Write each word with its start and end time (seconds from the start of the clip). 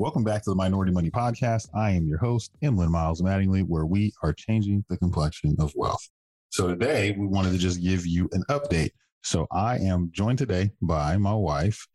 Welcome 0.00 0.24
back 0.24 0.42
to 0.44 0.50
the 0.50 0.56
Minority 0.56 0.92
Money 0.92 1.10
Podcast. 1.10 1.68
I 1.74 1.90
am 1.90 2.08
your 2.08 2.16
host, 2.16 2.52
Emlyn 2.62 2.90
Miles 2.90 3.20
Mattingly, 3.20 3.62
where 3.62 3.84
we 3.84 4.14
are 4.22 4.32
changing 4.32 4.82
the 4.88 4.96
complexion 4.96 5.54
of 5.58 5.74
wealth. 5.76 6.08
So 6.48 6.68
today 6.68 7.14
we 7.18 7.26
wanted 7.26 7.52
to 7.52 7.58
just 7.58 7.82
give 7.82 8.06
you 8.06 8.26
an 8.32 8.42
update. 8.48 8.92
So 9.20 9.46
I 9.52 9.76
am 9.76 10.08
joined 10.10 10.38
today 10.38 10.70
by 10.80 11.18
my 11.18 11.34
wife, 11.34 11.86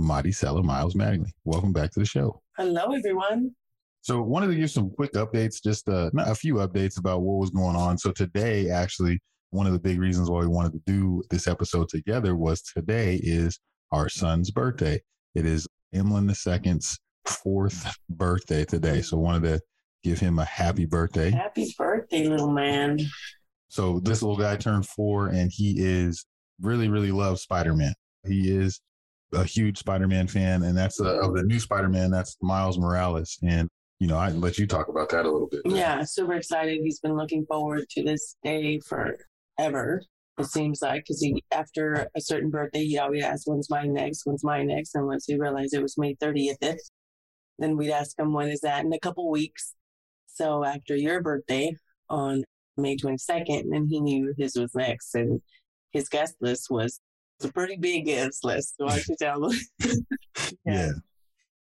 Maricela 0.00 0.64
Miles 0.64 0.94
Mattingly. 0.94 1.30
Welcome 1.44 1.72
back 1.72 1.92
to 1.92 2.00
the 2.00 2.04
show. 2.04 2.42
Hello, 2.56 2.92
everyone. 2.92 3.52
So 4.00 4.20
wanted 4.22 4.48
to 4.48 4.56
give 4.56 4.72
some 4.72 4.90
quick 4.90 5.12
updates, 5.12 5.62
just 5.62 5.88
uh, 5.88 6.10
a 6.18 6.34
few 6.34 6.54
updates 6.54 6.98
about 6.98 7.22
what 7.22 7.38
was 7.38 7.50
going 7.50 7.76
on. 7.76 7.96
So 7.96 8.10
today, 8.10 8.70
actually, 8.70 9.20
one 9.50 9.68
of 9.68 9.72
the 9.72 9.78
big 9.78 10.00
reasons 10.00 10.28
why 10.28 10.40
we 10.40 10.48
wanted 10.48 10.72
to 10.72 10.82
do 10.84 11.22
this 11.30 11.46
episode 11.46 11.90
together 11.90 12.34
was 12.34 12.60
today 12.60 13.20
is 13.22 13.60
our 13.92 14.08
son's 14.08 14.50
birthday. 14.50 15.00
It 15.36 15.46
is 15.46 15.68
Emlyn 15.94 16.28
II's 16.28 16.98
fourth 17.28 17.96
birthday 18.08 18.64
today. 18.64 19.02
So 19.02 19.16
wanted 19.18 19.42
to 19.48 19.60
give 20.02 20.18
him 20.18 20.38
a 20.38 20.44
happy 20.44 20.86
birthday. 20.86 21.30
Happy 21.30 21.74
birthday, 21.76 22.28
little 22.28 22.50
man. 22.50 22.98
So 23.68 24.00
this 24.00 24.22
little 24.22 24.36
guy 24.36 24.56
turned 24.56 24.86
four 24.86 25.28
and 25.28 25.50
he 25.52 25.76
is 25.78 26.24
really, 26.60 26.88
really 26.88 27.10
loves 27.10 27.42
Spider-Man. 27.42 27.92
He 28.26 28.56
is 28.56 28.80
a 29.32 29.44
huge 29.44 29.78
Spider-Man 29.78 30.28
fan 30.28 30.62
and 30.62 30.76
that's 30.76 31.00
uh, 31.00 31.20
of 31.20 31.34
the 31.34 31.42
new 31.42 31.58
Spider-Man. 31.58 32.10
That's 32.10 32.36
Miles 32.40 32.78
Morales. 32.78 33.36
And, 33.42 33.68
you 33.98 34.06
know, 34.06 34.16
I 34.16 34.30
let 34.30 34.58
you 34.58 34.66
talk 34.66 34.88
about 34.88 35.10
that 35.10 35.26
a 35.26 35.30
little 35.30 35.48
bit. 35.48 35.62
Yeah, 35.64 36.02
super 36.04 36.34
excited. 36.34 36.78
He's 36.82 37.00
been 37.00 37.16
looking 37.16 37.44
forward 37.46 37.84
to 37.90 38.04
this 38.04 38.36
day 38.44 38.80
forever. 38.80 40.02
It 40.38 40.46
seems 40.46 40.82
like 40.82 41.02
because 41.02 41.20
he, 41.20 41.42
after 41.50 42.08
a 42.14 42.20
certain 42.20 42.50
birthday, 42.50 42.84
he 42.84 42.98
always 42.98 43.24
asks, 43.24 43.46
"When's 43.46 43.70
mine 43.70 43.94
next? 43.94 44.26
When's 44.26 44.44
mine 44.44 44.66
next?" 44.66 44.94
And 44.94 45.06
once 45.06 45.24
he 45.26 45.38
realized 45.38 45.72
it 45.72 45.80
was 45.80 45.96
May 45.96 46.14
30th, 46.14 46.78
then 47.58 47.76
we'd 47.76 47.90
ask 47.90 48.18
him, 48.18 48.32
when 48.32 48.48
is 48.48 48.60
that? 48.60 48.84
In 48.84 48.92
a 48.92 48.98
couple 48.98 49.30
weeks. 49.30 49.74
So 50.26 50.64
after 50.64 50.94
your 50.94 51.22
birthday 51.22 51.74
on 52.08 52.44
May 52.76 52.96
22nd, 52.96 53.74
and 53.74 53.88
he 53.88 54.00
knew 54.00 54.34
his 54.36 54.56
was 54.56 54.74
next. 54.74 55.14
And 55.14 55.40
his 55.92 56.08
guest 56.08 56.36
list 56.40 56.68
was 56.70 57.00
a 57.42 57.48
pretty 57.48 57.76
big 57.76 58.06
guest 58.06 58.44
list. 58.44 58.76
So 58.78 58.88
I 58.88 58.98
should 58.98 59.18
tell 59.18 59.48
him. 59.48 59.58
yeah. 60.66 60.90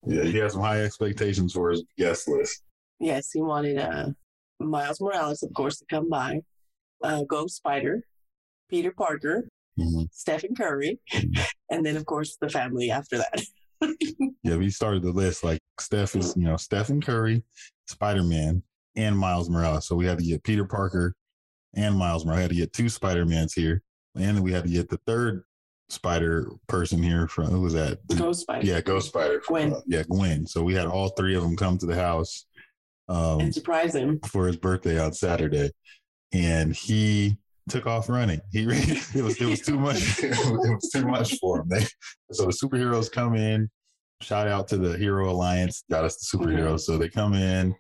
yeah. 0.06 0.24
He 0.24 0.38
has 0.38 0.54
some 0.54 0.62
high 0.62 0.82
expectations 0.82 1.54
for 1.54 1.72
his 1.72 1.84
guest 1.98 2.28
list. 2.28 2.64
Yes. 3.00 3.32
He 3.32 3.42
wanted 3.42 3.78
uh, 3.78 4.08
Miles 4.60 5.02
Morales, 5.02 5.44
of 5.44 5.54
course, 5.54 5.80
to 5.80 5.86
come 5.90 6.10
by, 6.10 6.42
uh, 7.04 7.24
Ghost 7.24 7.58
Spider, 7.58 8.04
Peter 8.70 8.92
Parker, 8.92 9.48
mm-hmm. 9.78 10.04
Stephen 10.12 10.56
Curry, 10.56 11.00
mm-hmm. 11.12 11.42
and 11.70 11.86
then, 11.86 11.98
of 11.98 12.06
course, 12.06 12.38
the 12.40 12.50
family 12.50 12.92
after 12.92 13.18
that. 13.18 13.42
yeah, 14.44 14.56
we 14.56 14.70
started 14.70 15.04
the 15.04 15.12
list 15.12 15.44
like 15.44 15.60
Steph 15.80 16.16
is, 16.16 16.36
you 16.36 16.44
know, 16.44 16.58
Stephen 16.58 17.02
Curry, 17.02 17.44
Spider 17.88 18.24
Man, 18.24 18.64
and 18.96 19.18
Miles 19.18 19.50
Morales. 19.50 19.88
So 19.88 19.96
we 19.96 20.06
had 20.06 20.18
to 20.18 20.24
get 20.24 20.44
Peter 20.44 20.66
Parker 20.66 21.16
and 21.76 21.96
Miles 21.96 22.26
Morales. 22.26 22.38
We 22.38 22.42
had 22.44 22.50
to 22.52 22.56
get 22.56 22.74
two 22.74 22.90
Spider 22.90 23.26
Mans 23.26 23.54
here, 23.54 23.82
and 24.16 24.42
we 24.42 24.52
had 24.52 24.64
to 24.64 24.70
get 24.70 24.90
the 24.90 25.00
third 25.06 25.44
Spider 25.90 26.52
person 26.68 27.04
here 27.04 27.28
from 27.28 27.48
who 27.48 27.62
was 27.62 27.74
that? 27.74 28.00
Ghost 28.16 28.42
Spider. 28.42 28.66
Yeah, 28.66 28.82
Ghost 28.82 29.10
Spider. 29.10 29.42
Gwen. 29.46 29.74
Uh, 29.74 29.82
yeah, 29.86 30.04
Gwen. 30.10 30.48
So 30.48 30.64
we 30.64 30.74
had 30.74 30.88
all 30.88 31.10
three 31.10 31.36
of 31.36 31.44
them 31.44 31.58
come 31.58 31.78
to 31.80 31.86
the 31.86 31.96
house. 31.96 32.46
Um, 33.10 33.42
and 33.42 33.54
surprise 33.54 33.94
him 33.94 34.20
for 34.26 34.48
his 34.48 34.56
birthday 34.56 34.98
on 35.00 35.12
Saturday, 35.12 35.72
and 36.32 36.74
he 36.74 37.38
took 37.70 37.86
off 37.86 38.10
running. 38.10 38.42
He 38.52 38.64
it 38.64 39.24
was 39.24 39.40
it 39.40 39.46
was 39.46 39.62
too 39.62 39.80
much. 39.80 40.02
it 40.24 40.38
was 40.40 40.90
too 40.94 41.06
much 41.06 41.38
for 41.40 41.62
him. 41.62 41.70
They, 41.70 41.86
so 42.32 42.46
the 42.46 42.52
superheroes 42.52 43.12
come 43.12 43.36
in. 43.36 43.70
Shout 44.22 44.48
out 44.48 44.68
to 44.70 44.78
the 44.78 44.98
Hero 44.98 45.32
Alliance, 45.32 45.84
got 45.90 46.04
us 46.04 46.18
the 46.18 46.38
superheroes. 46.38 46.58
Mm-hmm. 46.58 46.78
So 46.78 46.98
they 47.00 47.10
come 47.10 47.34
in, 47.34 47.74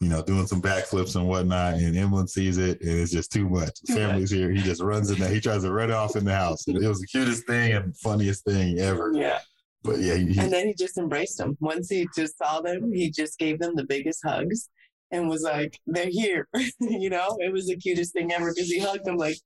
you 0.00 0.08
know, 0.08 0.22
doing 0.22 0.46
some 0.46 0.62
backflips 0.62 1.16
and 1.16 1.26
whatnot, 1.26 1.74
and 1.74 1.96
Emlyn 1.96 2.28
sees 2.28 2.56
it, 2.56 2.80
and 2.82 3.00
it's 3.00 3.10
just 3.10 3.32
too 3.32 3.48
much. 3.48 3.80
The 3.84 3.94
family's 3.94 4.30
here. 4.30 4.52
He 4.52 4.62
just 4.62 4.80
runs 4.80 5.10
in 5.10 5.18
there. 5.18 5.28
He 5.28 5.40
tries 5.40 5.62
to 5.64 5.72
run 5.72 5.90
off 5.90 6.14
in 6.14 6.24
the 6.24 6.34
house. 6.34 6.68
And 6.68 6.76
it 6.76 6.86
was 6.86 7.00
the 7.00 7.06
cutest 7.08 7.48
thing 7.48 7.72
and 7.72 7.96
funniest 7.96 8.44
thing 8.44 8.78
ever. 8.78 9.10
Yeah. 9.12 9.40
But 9.82 9.98
yeah, 9.98 10.14
he, 10.14 10.38
and 10.38 10.52
then 10.52 10.68
he 10.68 10.74
just 10.74 10.98
embraced 10.98 11.38
them. 11.38 11.56
Once 11.60 11.88
he 11.88 12.06
just 12.14 12.38
saw 12.38 12.60
them, 12.60 12.92
he 12.92 13.10
just 13.10 13.38
gave 13.38 13.58
them 13.58 13.74
the 13.74 13.84
biggest 13.84 14.20
hugs 14.24 14.68
and 15.10 15.28
was 15.28 15.42
like, 15.42 15.78
they're 15.86 16.08
here. 16.08 16.48
you 16.80 17.10
know, 17.10 17.36
it 17.40 17.52
was 17.52 17.66
the 17.66 17.76
cutest 17.76 18.12
thing 18.12 18.32
ever 18.32 18.52
because 18.54 18.70
he 18.70 18.78
hugged 18.78 19.04
them 19.04 19.16
like 19.16 19.36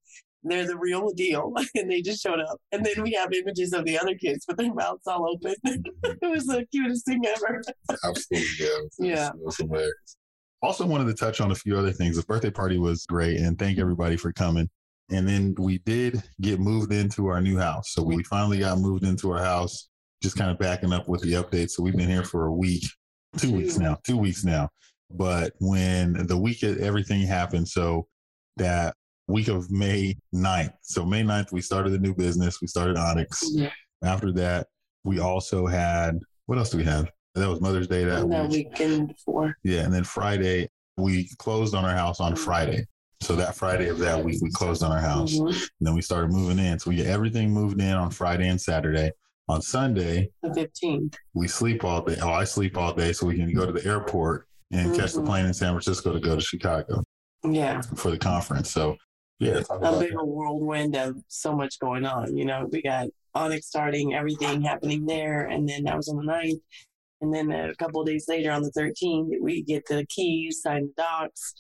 they're 0.44 0.66
the 0.66 0.76
real 0.76 1.10
deal. 1.10 1.52
and 1.74 1.90
they 1.90 2.02
just 2.02 2.22
showed 2.22 2.40
up. 2.40 2.60
And 2.72 2.84
then 2.84 3.02
we 3.02 3.12
have 3.12 3.32
images 3.32 3.72
of 3.72 3.84
the 3.84 3.98
other 3.98 4.14
kids 4.14 4.44
with 4.46 4.56
their 4.56 4.72
mouths 4.72 5.06
all 5.06 5.28
open. 5.28 5.54
it 5.64 6.30
was 6.30 6.46
the 6.46 6.66
cutest 6.72 7.06
thing 7.06 7.22
ever. 7.26 7.62
Absolutely. 8.04 8.48
Yeah. 8.58 8.78
Was, 8.78 8.96
yeah. 8.98 9.28
It 9.28 9.44
was 9.44 9.56
hilarious. 9.56 10.16
Also 10.62 10.86
wanted 10.86 11.06
to 11.06 11.14
touch 11.14 11.40
on 11.40 11.50
a 11.50 11.56
few 11.56 11.76
other 11.76 11.92
things. 11.92 12.16
The 12.16 12.22
birthday 12.22 12.50
party 12.50 12.78
was 12.78 13.04
great 13.06 13.38
and 13.40 13.58
thank 13.58 13.78
everybody 13.78 14.16
for 14.16 14.32
coming. 14.32 14.68
And 15.10 15.28
then 15.28 15.54
we 15.58 15.78
did 15.78 16.22
get 16.40 16.60
moved 16.60 16.92
into 16.92 17.26
our 17.26 17.40
new 17.40 17.58
house. 17.58 17.92
So 17.92 18.02
we 18.02 18.22
finally 18.24 18.60
got 18.60 18.78
moved 18.78 19.04
into 19.04 19.30
our 19.32 19.42
house, 19.42 19.88
just 20.22 20.36
kind 20.36 20.50
of 20.50 20.58
backing 20.58 20.92
up 20.92 21.08
with 21.08 21.20
the 21.22 21.32
updates. 21.32 21.72
So 21.72 21.82
we've 21.82 21.96
been 21.96 22.08
here 22.08 22.22
for 22.22 22.46
a 22.46 22.52
week, 22.52 22.84
two 23.36 23.52
weeks 23.52 23.78
now, 23.78 23.98
two 24.06 24.16
weeks 24.16 24.44
now. 24.44 24.68
But 25.14 25.52
when 25.58 26.26
the 26.26 26.38
week 26.38 26.62
everything 26.64 27.22
happened, 27.22 27.68
so 27.68 28.06
that 28.56 28.94
week 29.28 29.48
of 29.48 29.70
May 29.70 30.16
9th. 30.34 30.74
So 30.82 31.04
May 31.04 31.22
9th, 31.22 31.52
we 31.52 31.60
started 31.60 31.90
the 31.90 31.98
new 31.98 32.14
business. 32.14 32.60
We 32.60 32.68
started 32.68 32.96
Onyx. 32.96 33.50
Yeah. 33.52 33.70
After 34.04 34.32
that, 34.32 34.66
we 35.04 35.20
also 35.20 35.66
had, 35.66 36.18
what 36.46 36.58
else 36.58 36.70
do 36.70 36.78
we 36.78 36.84
have? 36.84 37.10
That 37.34 37.48
was 37.48 37.60
Mother's 37.60 37.88
Day 37.88 38.04
that, 38.04 38.28
that 38.28 38.48
week. 38.48 38.70
weekend 38.70 39.08
before. 39.08 39.56
Yeah. 39.64 39.80
And 39.80 39.92
then 39.92 40.04
Friday, 40.04 40.68
we 40.96 41.28
closed 41.38 41.74
on 41.74 41.84
our 41.84 41.96
house 41.96 42.20
on 42.20 42.34
mm-hmm. 42.34 42.44
Friday. 42.44 42.86
So 43.22 43.36
that 43.36 43.54
Friday 43.54 43.88
of 43.88 43.98
that 43.98 44.22
week, 44.22 44.42
we 44.42 44.50
closed 44.50 44.82
on 44.82 44.90
our 44.90 45.00
house. 45.00 45.34
Mm-hmm. 45.34 45.46
And 45.46 45.70
then 45.80 45.94
we 45.94 46.02
started 46.02 46.30
moving 46.30 46.58
in. 46.58 46.78
So 46.78 46.90
we 46.90 46.96
get 46.96 47.06
everything 47.06 47.50
moved 47.52 47.80
in 47.80 47.92
on 47.92 48.10
Friday 48.10 48.48
and 48.48 48.60
Saturday. 48.60 49.12
On 49.48 49.60
Sunday, 49.60 50.30
the 50.42 50.48
15th, 50.50 51.16
we 51.34 51.48
sleep 51.48 51.84
all 51.84 52.02
day. 52.02 52.16
Oh, 52.22 52.30
I 52.30 52.44
sleep 52.44 52.76
all 52.76 52.94
day 52.94 53.12
so 53.12 53.26
we 53.26 53.36
can 53.36 53.52
go 53.52 53.66
to 53.66 53.72
the 53.72 53.84
airport 53.84 54.46
and 54.72 54.88
mm-hmm. 54.88 55.00
catch 55.00 55.12
the 55.12 55.18
mm-hmm. 55.18 55.28
plane 55.28 55.46
in 55.46 55.54
San 55.54 55.72
Francisco 55.72 56.12
to 56.12 56.20
go 56.20 56.34
to 56.34 56.40
Chicago. 56.40 57.04
Yeah. 57.44 57.80
For 57.82 58.10
the 58.10 58.18
conference. 58.18 58.70
So 58.70 58.96
yeah. 59.42 59.60
A 59.70 59.98
big 59.98 60.12
whirlwind 60.14 60.94
of 60.96 61.16
so 61.26 61.54
much 61.54 61.80
going 61.80 62.04
on. 62.04 62.36
You 62.36 62.44
know, 62.44 62.68
we 62.70 62.80
got 62.80 63.08
Onyx 63.34 63.66
starting, 63.66 64.14
everything 64.14 64.62
happening 64.62 65.04
there. 65.04 65.46
And 65.46 65.68
then 65.68 65.84
that 65.84 65.96
was 65.96 66.08
on 66.08 66.16
the 66.16 66.32
9th. 66.32 66.60
And 67.20 67.34
then 67.34 67.50
a 67.50 67.74
couple 67.74 68.00
of 68.00 68.06
days 68.06 68.26
later 68.28 68.52
on 68.52 68.62
the 68.62 68.70
13th, 68.70 69.30
we 69.40 69.62
get 69.62 69.86
the 69.86 70.06
keys, 70.08 70.60
sign 70.62 70.88
the 70.96 71.02
docs. 71.02 71.54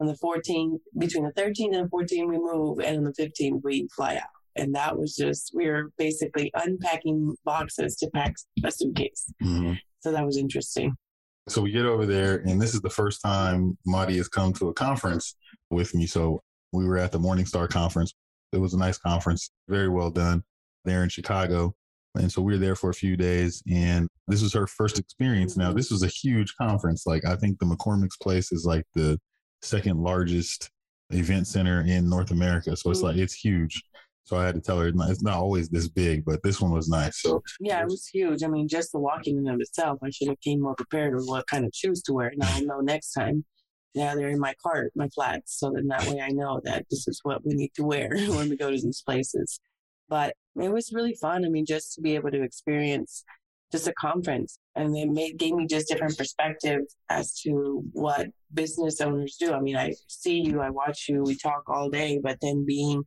On 0.00 0.06
the 0.06 0.14
14th, 0.14 0.78
between 0.96 1.24
the 1.24 1.32
13th 1.32 1.76
and 1.76 1.86
the 1.86 1.90
14th, 1.92 2.28
we 2.28 2.38
move. 2.38 2.78
And 2.80 2.98
on 2.98 3.04
the 3.04 3.12
15th, 3.12 3.60
we 3.62 3.88
fly 3.94 4.16
out. 4.16 4.22
And 4.56 4.74
that 4.74 4.98
was 4.98 5.14
just, 5.14 5.52
we 5.54 5.68
were 5.68 5.90
basically 5.96 6.50
unpacking 6.54 7.36
boxes 7.44 7.96
to 7.96 8.10
pack 8.10 8.34
a 8.64 8.70
suitcase. 8.72 9.32
Mm-hmm. 9.42 9.74
So 10.00 10.12
that 10.12 10.26
was 10.26 10.36
interesting. 10.36 10.96
So 11.48 11.62
we 11.62 11.70
get 11.72 11.86
over 11.86 12.06
there, 12.06 12.36
and 12.36 12.60
this 12.60 12.74
is 12.74 12.80
the 12.80 12.90
first 12.90 13.22
time 13.22 13.76
Marty 13.86 14.16
has 14.18 14.28
come 14.28 14.52
to 14.54 14.68
a 14.68 14.74
conference 14.74 15.34
with 15.70 15.94
me. 15.94 16.06
So 16.06 16.42
we 16.72 16.84
were 16.84 16.98
at 16.98 17.10
the 17.12 17.18
Morningstar 17.18 17.68
conference. 17.68 18.14
It 18.52 18.58
was 18.58 18.74
a 18.74 18.78
nice 18.78 18.98
conference, 18.98 19.50
very 19.68 19.88
well 19.88 20.10
done 20.10 20.42
there 20.84 21.02
in 21.02 21.08
Chicago. 21.08 21.74
And 22.14 22.30
so 22.30 22.42
we 22.42 22.52
were 22.52 22.58
there 22.58 22.74
for 22.74 22.90
a 22.90 22.94
few 22.94 23.16
days, 23.16 23.62
and 23.70 24.08
this 24.26 24.42
was 24.42 24.52
her 24.54 24.66
first 24.66 24.98
experience. 24.98 25.56
Now, 25.56 25.72
this 25.72 25.90
was 25.90 26.02
a 26.02 26.08
huge 26.08 26.54
conference. 26.56 27.06
Like, 27.06 27.24
I 27.24 27.36
think 27.36 27.58
the 27.58 27.66
McCormick's 27.66 28.16
Place 28.16 28.52
is 28.52 28.64
like 28.64 28.84
the 28.94 29.18
second 29.62 29.98
largest 29.98 30.70
event 31.10 31.46
center 31.46 31.82
in 31.82 32.08
North 32.08 32.30
America. 32.30 32.76
So 32.76 32.90
it's 32.90 33.02
like, 33.02 33.16
it's 33.16 33.34
huge. 33.34 33.82
So 34.28 34.36
I 34.36 34.44
had 34.44 34.56
to 34.56 34.60
tell 34.60 34.78
her 34.78 34.88
it's 34.88 35.22
not 35.22 35.38
always 35.38 35.70
this 35.70 35.88
big, 35.88 36.22
but 36.22 36.42
this 36.42 36.60
one 36.60 36.70
was 36.70 36.86
nice. 36.86 37.22
So 37.22 37.42
yeah, 37.60 37.80
it 37.80 37.86
was 37.86 38.06
huge. 38.06 38.42
I 38.42 38.48
mean, 38.48 38.68
just 38.68 38.92
the 38.92 38.98
walking 38.98 39.38
in 39.38 39.48
of 39.48 39.58
itself, 39.58 40.00
I 40.04 40.10
should 40.10 40.28
have 40.28 40.40
came 40.42 40.60
more 40.60 40.74
prepared 40.74 41.14
with 41.14 41.24
what 41.26 41.46
kind 41.46 41.64
of 41.64 41.70
shoes 41.74 42.02
to 42.02 42.12
wear. 42.12 42.30
Now 42.36 42.46
I'll 42.52 42.66
know 42.66 42.80
next 42.80 43.12
time. 43.12 43.46
Yeah, 43.94 44.14
they're 44.14 44.28
in 44.28 44.38
my 44.38 44.54
cart, 44.62 44.92
my 44.94 45.08
flats, 45.08 45.58
so 45.58 45.72
then 45.74 45.86
that 45.86 46.06
way 46.06 46.20
I 46.20 46.28
know 46.28 46.60
that 46.64 46.84
this 46.90 47.08
is 47.08 47.20
what 47.22 47.42
we 47.42 47.54
need 47.54 47.72
to 47.76 47.84
wear 47.84 48.10
when 48.28 48.50
we 48.50 48.56
go 48.58 48.70
to 48.70 48.76
these 48.76 49.00
places. 49.00 49.60
But 50.10 50.34
it 50.56 50.70
was 50.70 50.92
really 50.92 51.14
fun. 51.14 51.46
I 51.46 51.48
mean, 51.48 51.64
just 51.64 51.94
to 51.94 52.02
be 52.02 52.14
able 52.14 52.30
to 52.30 52.42
experience 52.42 53.24
just 53.72 53.88
a 53.88 53.94
conference 53.94 54.58
and 54.76 54.96
it 54.96 55.08
made 55.08 55.38
gave 55.38 55.54
me 55.54 55.66
just 55.66 55.88
different 55.88 56.16
perspective 56.16 56.80
as 57.08 57.34
to 57.40 57.82
what 57.92 58.28
business 58.52 59.00
owners 59.00 59.36
do. 59.40 59.54
I 59.54 59.60
mean, 59.60 59.76
I 59.76 59.94
see 60.06 60.38
you, 60.40 60.60
I 60.60 60.68
watch 60.68 61.06
you, 61.08 61.22
we 61.22 61.36
talk 61.36 61.64
all 61.68 61.88
day, 61.88 62.20
but 62.22 62.38
then 62.40 62.66
being 62.66 63.04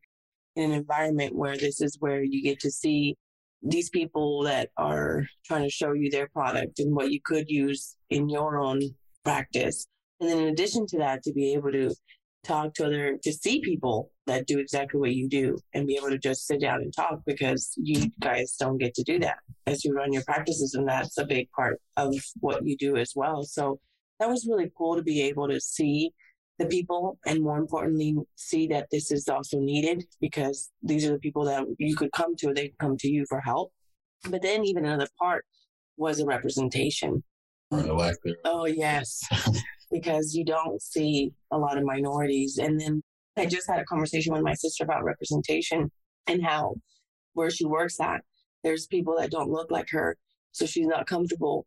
in 0.55 0.71
an 0.71 0.77
environment 0.77 1.35
where 1.35 1.57
this 1.57 1.81
is 1.81 1.97
where 1.99 2.23
you 2.23 2.43
get 2.43 2.59
to 2.61 2.71
see 2.71 3.15
these 3.63 3.89
people 3.89 4.43
that 4.43 4.69
are 4.77 5.25
trying 5.45 5.63
to 5.63 5.69
show 5.69 5.93
you 5.93 6.09
their 6.09 6.27
product 6.27 6.79
and 6.79 6.95
what 6.95 7.11
you 7.11 7.19
could 7.23 7.49
use 7.49 7.95
in 8.09 8.29
your 8.29 8.59
own 8.59 8.81
practice. 9.23 9.85
And 10.19 10.29
then 10.29 10.39
in 10.39 10.47
addition 10.47 10.85
to 10.87 10.97
that, 10.99 11.23
to 11.23 11.33
be 11.33 11.53
able 11.53 11.71
to 11.71 11.93
talk 12.43 12.73
to 12.75 12.85
other, 12.85 13.17
to 13.21 13.33
see 13.33 13.61
people 13.61 14.11
that 14.25 14.47
do 14.47 14.59
exactly 14.59 14.99
what 14.99 15.13
you 15.13 15.29
do 15.29 15.57
and 15.73 15.87
be 15.87 15.95
able 15.95 16.09
to 16.09 16.17
just 16.17 16.47
sit 16.47 16.61
down 16.61 16.81
and 16.81 16.93
talk 16.95 17.19
because 17.25 17.73
you 17.77 18.09
guys 18.19 18.55
don't 18.59 18.77
get 18.77 18.93
to 18.95 19.03
do 19.03 19.19
that 19.19 19.37
as 19.67 19.85
you 19.85 19.93
run 19.93 20.13
your 20.13 20.23
practices. 20.23 20.73
And 20.73 20.87
that's 20.87 21.17
a 21.17 21.25
big 21.25 21.49
part 21.51 21.79
of 21.97 22.15
what 22.39 22.65
you 22.65 22.75
do 22.77 22.97
as 22.97 23.13
well. 23.15 23.43
So 23.43 23.79
that 24.19 24.29
was 24.29 24.47
really 24.47 24.71
cool 24.77 24.95
to 24.95 25.03
be 25.03 25.21
able 25.23 25.47
to 25.49 25.59
see 25.59 26.11
the 26.61 26.67
people 26.67 27.17
and 27.25 27.41
more 27.41 27.57
importantly 27.57 28.15
see 28.35 28.67
that 28.67 28.87
this 28.91 29.11
is 29.11 29.27
also 29.27 29.59
needed 29.59 30.03
because 30.19 30.69
these 30.83 31.05
are 31.05 31.13
the 31.13 31.19
people 31.19 31.45
that 31.45 31.63
you 31.77 31.95
could 31.95 32.11
come 32.11 32.35
to 32.35 32.53
they 32.53 32.73
come 32.79 32.97
to 32.97 33.09
you 33.09 33.25
for 33.27 33.39
help 33.41 33.71
but 34.29 34.41
then 34.41 34.63
even 34.63 34.85
another 34.85 35.07
part 35.19 35.45
was 35.97 36.19
a 36.19 36.25
representation 36.25 37.23
oh 38.45 38.65
yes 38.65 39.21
because 39.91 40.33
you 40.33 40.45
don't 40.45 40.81
see 40.81 41.31
a 41.51 41.57
lot 41.57 41.77
of 41.77 41.83
minorities. 41.83 42.57
And 42.57 42.79
then 42.79 43.03
I 43.37 43.45
just 43.45 43.69
had 43.69 43.79
a 43.79 43.85
conversation 43.85 44.33
with 44.33 44.41
my 44.41 44.53
sister 44.53 44.83
about 44.83 45.03
representation 45.03 45.91
and 46.27 46.43
how 46.43 46.75
where 47.33 47.49
she 47.49 47.65
works 47.65 47.99
at, 47.99 48.21
there's 48.63 48.87
people 48.87 49.15
that 49.19 49.31
don't 49.31 49.51
look 49.51 49.69
like 49.69 49.89
her. 49.91 50.17
So 50.53 50.65
she's 50.65 50.87
not 50.87 51.07
comfortable 51.07 51.65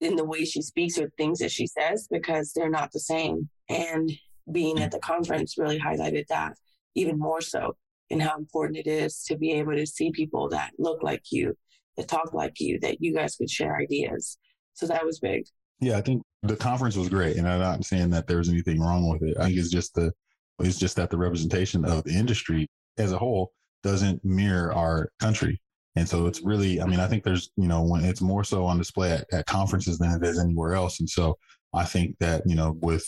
in 0.00 0.16
the 0.16 0.24
way 0.24 0.44
she 0.44 0.62
speaks 0.62 0.98
or 0.98 1.08
things 1.16 1.38
that 1.38 1.50
she 1.50 1.66
says 1.66 2.08
because 2.10 2.52
they're 2.52 2.70
not 2.70 2.92
the 2.92 3.00
same. 3.00 3.48
And 3.72 4.12
being 4.50 4.80
at 4.80 4.88
mm. 4.88 4.92
the 4.92 4.98
conference 5.00 5.58
really 5.58 5.78
highlighted 5.78 6.26
that 6.28 6.54
even 6.94 7.18
more 7.18 7.40
so 7.40 7.76
and 8.10 8.22
how 8.22 8.36
important 8.36 8.78
it 8.78 8.86
is 8.86 9.22
to 9.24 9.36
be 9.36 9.52
able 9.52 9.74
to 9.74 9.86
see 9.86 10.10
people 10.10 10.48
that 10.50 10.72
look 10.78 11.02
like 11.02 11.22
you, 11.30 11.56
that 11.96 12.08
talk 12.08 12.34
like 12.34 12.60
you, 12.60 12.78
that 12.80 13.00
you 13.00 13.14
guys 13.14 13.36
could 13.36 13.50
share 13.50 13.76
ideas. 13.76 14.38
So 14.74 14.86
that 14.86 15.04
was 15.04 15.18
big. 15.18 15.44
Yeah, 15.80 15.96
I 15.96 16.00
think 16.00 16.22
the 16.42 16.56
conference 16.56 16.96
was 16.96 17.08
great, 17.08 17.36
and 17.36 17.48
I'm 17.48 17.58
not 17.58 17.84
saying 17.84 18.10
that 18.10 18.26
there's 18.26 18.48
anything 18.48 18.80
wrong 18.80 19.08
with 19.08 19.22
it. 19.22 19.36
I 19.38 19.46
think 19.46 19.56
it's 19.56 19.70
just 19.70 19.94
the 19.94 20.12
it's 20.60 20.78
just 20.78 20.96
that 20.96 21.10
the 21.10 21.18
representation 21.18 21.84
of 21.84 22.04
the 22.04 22.12
industry 22.12 22.68
as 22.98 23.12
a 23.12 23.18
whole 23.18 23.52
doesn't 23.82 24.24
mirror 24.24 24.72
our 24.72 25.08
country. 25.18 25.60
And 25.96 26.08
so 26.08 26.26
it's 26.26 26.42
really, 26.42 26.80
I 26.80 26.86
mean, 26.86 27.00
I 27.00 27.06
think 27.06 27.24
there's, 27.24 27.50
you 27.56 27.66
know, 27.66 27.82
when 27.82 28.04
it's 28.04 28.20
more 28.20 28.44
so 28.44 28.64
on 28.64 28.78
display 28.78 29.12
at, 29.12 29.26
at 29.32 29.46
conferences 29.46 29.98
than 29.98 30.12
it 30.12 30.26
is 30.26 30.38
anywhere 30.38 30.74
else. 30.74 31.00
And 31.00 31.08
so 31.08 31.36
I 31.74 31.84
think 31.84 32.16
that, 32.20 32.42
you 32.46 32.54
know, 32.54 32.78
with 32.80 33.04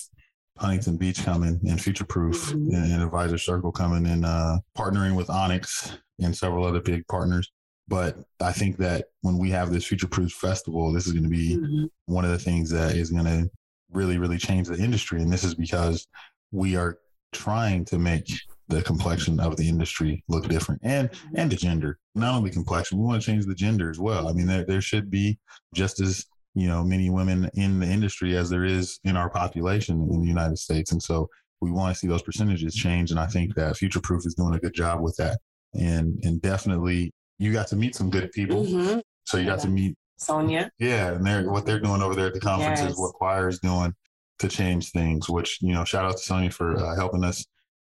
Huntington 0.58 0.96
Beach 0.96 1.24
coming 1.24 1.60
and 1.68 1.80
Future 1.80 2.04
Proof 2.04 2.50
mm-hmm. 2.50 2.74
and, 2.74 2.92
and, 2.92 3.02
Advisor 3.02 3.38
Circle 3.38 3.72
coming 3.72 4.06
and 4.06 4.24
uh, 4.24 4.58
partnering 4.76 5.16
with 5.16 5.30
Onyx 5.30 5.98
and 6.20 6.36
several 6.36 6.64
other 6.64 6.80
big 6.80 7.06
partners, 7.08 7.50
but 7.88 8.18
I 8.40 8.52
think 8.52 8.76
that 8.78 9.06
when 9.22 9.38
we 9.38 9.50
have 9.50 9.72
this 9.72 9.84
Future 9.84 10.06
Proof 10.06 10.32
Festival, 10.32 10.92
this 10.92 11.06
is 11.06 11.12
going 11.12 11.24
to 11.24 11.30
be 11.30 11.56
mm-hmm. 11.56 11.84
one 12.06 12.24
of 12.24 12.30
the 12.30 12.38
things 12.38 12.70
that 12.70 12.96
is 12.96 13.10
going 13.10 13.24
to 13.24 13.50
really, 13.90 14.18
really 14.18 14.38
change 14.38 14.68
the 14.68 14.76
industry. 14.76 15.20
And 15.20 15.32
this 15.32 15.44
is 15.44 15.54
because 15.54 16.06
we 16.52 16.76
are 16.76 16.98
trying 17.32 17.84
to 17.86 17.98
make 17.98 18.30
the 18.68 18.82
complexion 18.82 19.40
of 19.40 19.56
the 19.56 19.68
industry 19.68 20.24
look 20.28 20.48
different 20.48 20.80
and 20.84 21.10
and 21.34 21.50
the 21.50 21.56
gender 21.56 21.98
not 22.14 22.34
only 22.34 22.50
complexion 22.50 22.98
we 22.98 23.04
want 23.04 23.20
to 23.20 23.26
change 23.26 23.44
the 23.44 23.54
gender 23.54 23.90
as 23.90 23.98
well 23.98 24.26
i 24.28 24.32
mean 24.32 24.46
there, 24.46 24.64
there 24.64 24.80
should 24.80 25.10
be 25.10 25.38
just 25.74 26.00
as 26.00 26.24
you 26.54 26.68
know 26.68 26.82
many 26.84 27.10
women 27.10 27.50
in 27.54 27.80
the 27.80 27.86
industry 27.86 28.36
as 28.36 28.48
there 28.48 28.64
is 28.64 28.98
in 29.04 29.16
our 29.16 29.30
population 29.30 30.08
in 30.12 30.20
the 30.20 30.28
united 30.28 30.58
states 30.58 30.92
and 30.92 31.02
so 31.02 31.28
we 31.60 31.70
want 31.70 31.94
to 31.94 31.98
see 31.98 32.06
those 32.06 32.22
percentages 32.22 32.74
change 32.74 33.10
and 33.10 33.20
i 33.20 33.26
think 33.26 33.54
that 33.54 33.76
future 33.76 34.00
proof 34.00 34.26
is 34.26 34.34
doing 34.34 34.54
a 34.54 34.58
good 34.58 34.74
job 34.74 35.00
with 35.00 35.16
that 35.16 35.38
and 35.74 36.18
and 36.22 36.40
definitely 36.42 37.12
you 37.38 37.52
got 37.52 37.68
to 37.68 37.76
meet 37.76 37.94
some 37.94 38.10
good 38.10 38.30
people. 38.32 38.64
Mm-hmm. 38.64 39.00
So 39.24 39.38
you 39.38 39.46
got 39.46 39.60
to 39.60 39.68
meet 39.68 39.96
Sonia. 40.16 40.70
Yeah, 40.78 41.12
and 41.12 41.26
they're 41.26 41.50
what 41.50 41.66
they're 41.66 41.80
doing 41.80 42.02
over 42.02 42.14
there 42.14 42.26
at 42.26 42.34
the 42.34 42.40
conference 42.40 42.80
yes. 42.80 42.92
is 42.92 42.98
what 42.98 43.14
choir 43.14 43.48
is 43.48 43.58
doing 43.58 43.94
to 44.38 44.48
change 44.48 44.90
things. 44.90 45.28
Which 45.28 45.58
you 45.60 45.72
know, 45.72 45.84
shout 45.84 46.04
out 46.04 46.12
to 46.12 46.22
Sonia 46.22 46.50
for 46.50 46.76
uh, 46.76 46.94
helping 46.94 47.24
us 47.24 47.44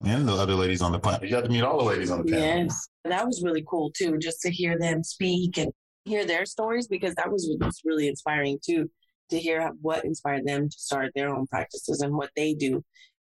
and 0.04 0.27
the 0.27 0.33
other 0.33 0.54
ladies 0.54 0.81
on 0.81 0.92
the 0.92 1.00
panel. 1.00 1.24
You 1.24 1.31
got 1.31 1.44
to 1.44 1.50
meet 1.50 1.63
all 1.63 1.80
the 1.80 1.86
ladies 1.86 2.12
on 2.12 2.19
the 2.19 2.31
panel. 2.31 2.63
Yes, 2.63 2.88
that 3.06 3.25
was 3.25 3.44
really 3.44 3.63
cool 3.68 3.92
too, 3.92 4.18
just 4.18 4.42
to 4.42 4.51
hear 4.51 4.77
them 4.77 5.04
speak 5.04 5.57
and 5.57 5.71
hear 6.07 6.25
their 6.25 6.45
stories 6.45 6.88
because 6.88 7.15
that 7.15 7.31
was, 7.31 7.50
was 7.59 7.81
really 7.86 8.07
inspiring 8.07 8.59
too 8.63 8.89
to 9.30 9.39
hear 9.39 9.71
what 9.81 10.06
inspired 10.06 10.45
them 10.45 10.69
to 10.69 10.80
start 10.80 11.12
their 11.13 11.30
own 11.30 11.45
practices 11.48 12.01
and 12.01 12.15
what 12.15 12.30
they 12.36 12.54
do 12.54 12.83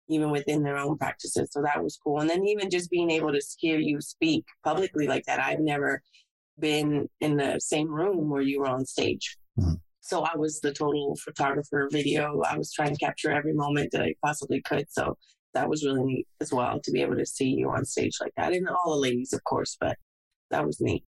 even 0.08 0.30
within 0.30 0.62
their 0.62 0.76
own 0.76 0.98
practices. 0.98 1.48
So 1.52 1.62
that 1.62 1.82
was 1.82 1.96
cool. 2.02 2.20
And 2.20 2.28
then 2.28 2.44
even 2.44 2.68
just 2.68 2.90
being 2.90 3.10
able 3.10 3.32
to 3.32 3.40
hear 3.58 3.78
you 3.78 4.00
speak 4.00 4.44
publicly 4.64 5.06
like 5.06 5.24
that, 5.26 5.40
I've 5.40 5.60
never 5.60 6.02
been 6.58 7.08
in 7.20 7.36
the 7.36 7.60
same 7.60 7.88
room 7.88 8.28
where 8.28 8.42
you 8.42 8.60
were 8.60 8.66
on 8.66 8.84
stage. 8.84 9.36
Mm-hmm. 9.58 9.74
So 10.00 10.22
I 10.22 10.36
was 10.36 10.60
the 10.60 10.72
total 10.72 11.16
photographer 11.22 11.88
video. 11.92 12.42
I 12.42 12.58
was 12.58 12.72
trying 12.72 12.94
to 12.94 13.04
capture 13.04 13.30
every 13.30 13.52
moment 13.52 13.90
that 13.92 14.02
I 14.02 14.14
possibly 14.24 14.60
could. 14.62 14.86
So 14.90 15.16
that 15.54 15.68
was 15.68 15.84
really 15.84 16.02
neat 16.02 16.26
as 16.40 16.52
well 16.52 16.80
to 16.82 16.90
be 16.90 17.02
able 17.02 17.16
to 17.16 17.26
see 17.26 17.48
you 17.48 17.70
on 17.70 17.84
stage 17.84 18.16
like 18.20 18.32
that. 18.36 18.52
And 18.52 18.68
all 18.68 18.94
the 18.94 19.00
ladies, 19.00 19.32
of 19.32 19.44
course, 19.44 19.76
but 19.80 19.96
that 20.50 20.66
was 20.66 20.80
neat. 20.80 21.04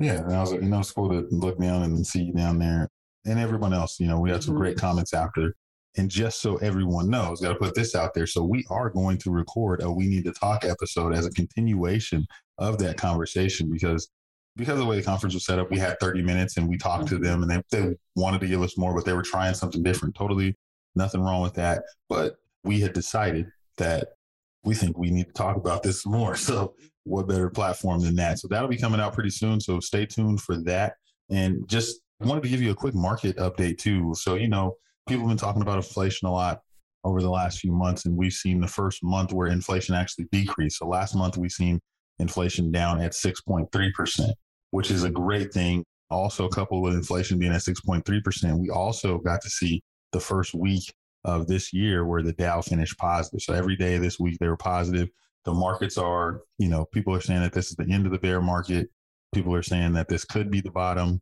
Yeah, 0.00 0.18
and 0.18 0.34
I 0.34 0.40
was, 0.40 0.52
like, 0.52 0.62
you 0.62 0.68
know, 0.68 0.80
it's 0.80 0.90
cool 0.90 1.10
to 1.10 1.26
look 1.30 1.58
down 1.60 1.82
and 1.82 2.06
see 2.06 2.22
you 2.22 2.32
down 2.32 2.58
there 2.58 2.88
and 3.26 3.38
everyone 3.38 3.74
else. 3.74 4.00
You 4.00 4.06
know, 4.06 4.18
we 4.18 4.30
had 4.30 4.42
some 4.42 4.54
mm-hmm. 4.54 4.62
great 4.62 4.78
comments 4.78 5.12
after 5.12 5.54
and 5.96 6.10
just 6.10 6.40
so 6.40 6.56
everyone 6.56 7.10
knows, 7.10 7.40
got 7.40 7.52
to 7.52 7.58
put 7.58 7.74
this 7.74 7.94
out 7.94 8.14
there. 8.14 8.26
So 8.26 8.44
we 8.44 8.64
are 8.70 8.90
going 8.90 9.18
to 9.18 9.30
record 9.30 9.82
a 9.82 9.90
We 9.90 10.06
Need 10.06 10.24
to 10.24 10.32
Talk 10.32 10.64
episode 10.64 11.14
as 11.14 11.26
a 11.26 11.30
continuation 11.30 12.26
of 12.58 12.78
that 12.78 12.96
conversation 12.96 13.70
because 13.70 14.08
because 14.56 14.74
of 14.74 14.80
the 14.80 14.86
way 14.86 14.96
the 14.96 15.02
conference 15.02 15.34
was 15.34 15.46
set 15.46 15.58
up, 15.58 15.70
we 15.70 15.78
had 15.78 15.98
30 16.00 16.22
minutes 16.22 16.56
and 16.56 16.68
we 16.68 16.76
talked 16.76 17.08
to 17.08 17.18
them 17.18 17.42
and 17.42 17.50
they, 17.50 17.62
they 17.70 17.94
wanted 18.16 18.40
to 18.40 18.48
give 18.48 18.62
us 18.62 18.76
more, 18.76 18.94
but 18.94 19.04
they 19.04 19.12
were 19.12 19.22
trying 19.22 19.54
something 19.54 19.82
different. 19.82 20.14
Totally 20.14 20.54
nothing 20.94 21.20
wrong 21.22 21.40
with 21.40 21.54
that. 21.54 21.82
But 22.08 22.36
we 22.64 22.80
had 22.80 22.92
decided 22.92 23.46
that 23.78 24.08
we 24.64 24.74
think 24.74 24.98
we 24.98 25.10
need 25.10 25.28
to 25.28 25.32
talk 25.32 25.56
about 25.56 25.82
this 25.82 26.04
more. 26.04 26.36
So 26.36 26.74
what 27.04 27.28
better 27.28 27.50
platform 27.50 28.00
than 28.02 28.14
that? 28.16 28.38
So 28.38 28.48
that'll 28.48 28.68
be 28.68 28.76
coming 28.76 29.00
out 29.00 29.14
pretty 29.14 29.30
soon. 29.30 29.60
So 29.60 29.80
stay 29.80 30.06
tuned 30.06 30.40
for 30.40 30.56
that. 30.64 30.94
And 31.30 31.66
just 31.68 32.00
wanted 32.20 32.42
to 32.42 32.48
give 32.48 32.60
you 32.60 32.70
a 32.70 32.74
quick 32.74 32.94
market 32.94 33.36
update 33.36 33.78
too. 33.78 34.14
So, 34.14 34.34
you 34.34 34.48
know, 34.48 34.76
people 35.08 35.22
have 35.22 35.30
been 35.30 35.38
talking 35.38 35.62
about 35.62 35.76
inflation 35.76 36.28
a 36.28 36.32
lot 36.32 36.60
over 37.04 37.22
the 37.22 37.30
last 37.30 37.60
few 37.60 37.72
months, 37.72 38.04
and 38.04 38.16
we've 38.16 38.32
seen 38.32 38.60
the 38.60 38.66
first 38.66 39.02
month 39.02 39.32
where 39.32 39.48
inflation 39.48 39.94
actually 39.94 40.26
decreased. 40.32 40.78
So 40.78 40.86
last 40.86 41.14
month 41.14 41.36
we've 41.36 41.50
seen 41.50 41.80
inflation 42.18 42.70
down 42.70 43.00
at 43.00 43.12
6.3%, 43.12 44.30
which 44.70 44.90
is 44.90 45.04
a 45.04 45.10
great 45.10 45.52
thing. 45.52 45.82
Also, 46.10 46.48
coupled 46.48 46.82
with 46.82 46.94
inflation 46.94 47.38
being 47.38 47.52
at 47.52 47.62
6.3%, 47.62 48.58
we 48.58 48.68
also 48.68 49.18
got 49.18 49.40
to 49.42 49.48
see 49.48 49.82
the 50.12 50.20
first 50.20 50.54
week 50.54 50.92
of 51.24 51.46
this 51.46 51.72
year 51.72 52.04
where 52.04 52.22
the 52.22 52.32
Dow 52.32 52.60
finished 52.60 52.98
positive. 52.98 53.40
So 53.40 53.54
every 53.54 53.76
day 53.76 53.96
this 53.98 54.18
week 54.18 54.38
they 54.38 54.48
were 54.48 54.56
positive. 54.56 55.08
The 55.44 55.54
markets 55.54 55.96
are, 55.96 56.42
you 56.58 56.68
know, 56.68 56.84
people 56.92 57.14
are 57.14 57.20
saying 57.20 57.40
that 57.40 57.52
this 57.52 57.70
is 57.70 57.76
the 57.76 57.90
end 57.90 58.06
of 58.06 58.12
the 58.12 58.18
bear 58.18 58.40
market. 58.40 58.88
People 59.34 59.54
are 59.54 59.62
saying 59.62 59.94
that 59.94 60.08
this 60.08 60.24
could 60.24 60.50
be 60.50 60.60
the 60.60 60.70
bottom. 60.70 61.20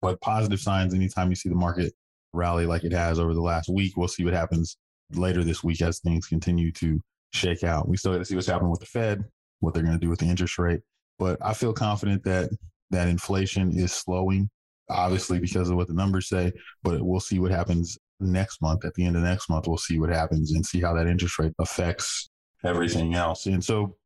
But 0.00 0.20
positive 0.20 0.60
signs 0.60 0.94
anytime 0.94 1.28
you 1.30 1.36
see 1.36 1.48
the 1.48 1.54
market 1.54 1.92
rally 2.32 2.66
like 2.66 2.84
it 2.84 2.92
has 2.92 3.18
over 3.18 3.34
the 3.34 3.42
last 3.42 3.68
week. 3.68 3.96
We'll 3.96 4.08
see 4.08 4.24
what 4.24 4.34
happens 4.34 4.76
later 5.12 5.44
this 5.44 5.62
week 5.62 5.82
as 5.82 6.00
things 6.00 6.26
continue 6.26 6.72
to 6.72 7.00
shake 7.32 7.62
out. 7.62 7.88
We 7.88 7.96
still 7.96 8.12
got 8.12 8.18
to 8.18 8.24
see 8.24 8.34
what's 8.34 8.46
happening 8.46 8.70
with 8.70 8.80
the 8.80 8.86
Fed, 8.86 9.24
what 9.60 9.74
they're 9.74 9.82
going 9.82 9.98
to 9.98 10.00
do 10.00 10.10
with 10.10 10.18
the 10.18 10.26
interest 10.26 10.58
rate. 10.58 10.80
But 11.18 11.38
I 11.42 11.54
feel 11.54 11.72
confident 11.72 12.24
that 12.24 12.50
that 12.90 13.08
inflation 13.08 13.72
is 13.72 13.92
slowing, 13.92 14.50
obviously 14.90 15.38
because 15.38 15.70
of 15.70 15.76
what 15.76 15.88
the 15.88 15.94
numbers 15.94 16.28
say. 16.28 16.52
But 16.82 17.02
we'll 17.02 17.20
see 17.20 17.38
what 17.38 17.50
happens 17.50 17.98
next 18.18 18.60
month. 18.62 18.84
At 18.84 18.94
the 18.94 19.04
end 19.04 19.16
of 19.16 19.22
next 19.22 19.48
month, 19.48 19.68
we'll 19.68 19.78
see 19.78 19.98
what 19.98 20.10
happens 20.10 20.52
and 20.52 20.64
see 20.64 20.80
how 20.80 20.94
that 20.94 21.06
interest 21.06 21.38
rate 21.38 21.52
affects 21.58 22.28
everything 22.64 23.14
else. 23.14 23.46
And 23.46 23.62
so 23.62 23.96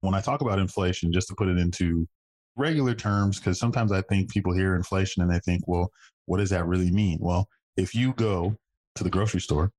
when 0.00 0.14
I 0.14 0.20
talk 0.20 0.40
about 0.40 0.58
inflation, 0.58 1.12
just 1.12 1.28
to 1.28 1.34
put 1.34 1.48
it 1.48 1.58
into 1.58 2.06
regular 2.56 2.94
terms, 2.94 3.38
because 3.38 3.58
sometimes 3.58 3.92
I 3.92 4.02
think 4.02 4.30
people 4.30 4.54
hear 4.54 4.74
inflation 4.74 5.22
and 5.22 5.32
they 5.32 5.38
think, 5.40 5.62
well, 5.66 5.90
what 6.26 6.38
does 6.38 6.50
that 6.50 6.66
really 6.66 6.90
mean? 6.90 7.18
Well, 7.20 7.48
if 7.76 7.94
you 7.94 8.12
go 8.14 8.56
to 8.96 9.04
the 9.04 9.10
grocery 9.10 9.40
store 9.40 9.70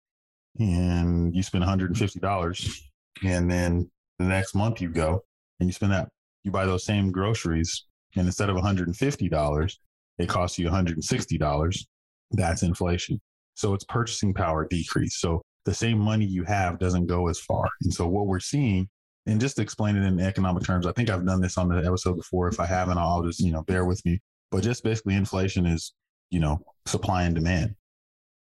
and 0.59 1.35
you 1.35 1.43
spend 1.43 1.63
$150 1.63 2.81
and 3.23 3.49
then 3.49 3.89
the 4.19 4.25
next 4.25 4.55
month 4.55 4.81
you 4.81 4.89
go 4.89 5.23
and 5.59 5.67
you 5.67 5.73
spend 5.73 5.91
that 5.91 6.09
you 6.43 6.51
buy 6.51 6.65
those 6.65 6.85
same 6.85 7.11
groceries 7.11 7.85
and 8.15 8.27
instead 8.27 8.49
of 8.49 8.55
$150 8.55 9.73
it 10.19 10.29
costs 10.29 10.59
you 10.59 10.69
$160 10.69 11.85
that's 12.31 12.63
inflation 12.63 13.19
so 13.55 13.73
it's 13.73 13.83
purchasing 13.85 14.33
power 14.33 14.67
decrease 14.67 15.19
so 15.19 15.41
the 15.65 15.73
same 15.73 15.97
money 15.97 16.25
you 16.25 16.43
have 16.43 16.79
doesn't 16.79 17.07
go 17.07 17.27
as 17.27 17.39
far 17.39 17.69
and 17.81 17.93
so 17.93 18.07
what 18.07 18.27
we're 18.27 18.39
seeing 18.39 18.89
and 19.25 19.39
just 19.39 19.55
to 19.55 19.61
explain 19.61 19.95
it 19.95 20.05
in 20.05 20.19
economic 20.19 20.63
terms 20.63 20.85
i 20.85 20.91
think 20.91 21.09
i've 21.09 21.25
done 21.25 21.41
this 21.41 21.57
on 21.57 21.69
the 21.69 21.77
episode 21.85 22.15
before 22.15 22.47
if 22.47 22.59
i 22.59 22.65
haven't 22.65 22.97
i'll 22.97 23.23
just 23.23 23.39
you 23.39 23.51
know 23.51 23.63
bear 23.63 23.85
with 23.85 24.03
me 24.05 24.19
but 24.51 24.63
just 24.63 24.83
basically 24.83 25.15
inflation 25.15 25.65
is 25.65 25.93
you 26.33 26.39
know, 26.39 26.59
supply 26.87 27.23
and 27.23 27.35
demand. 27.35 27.75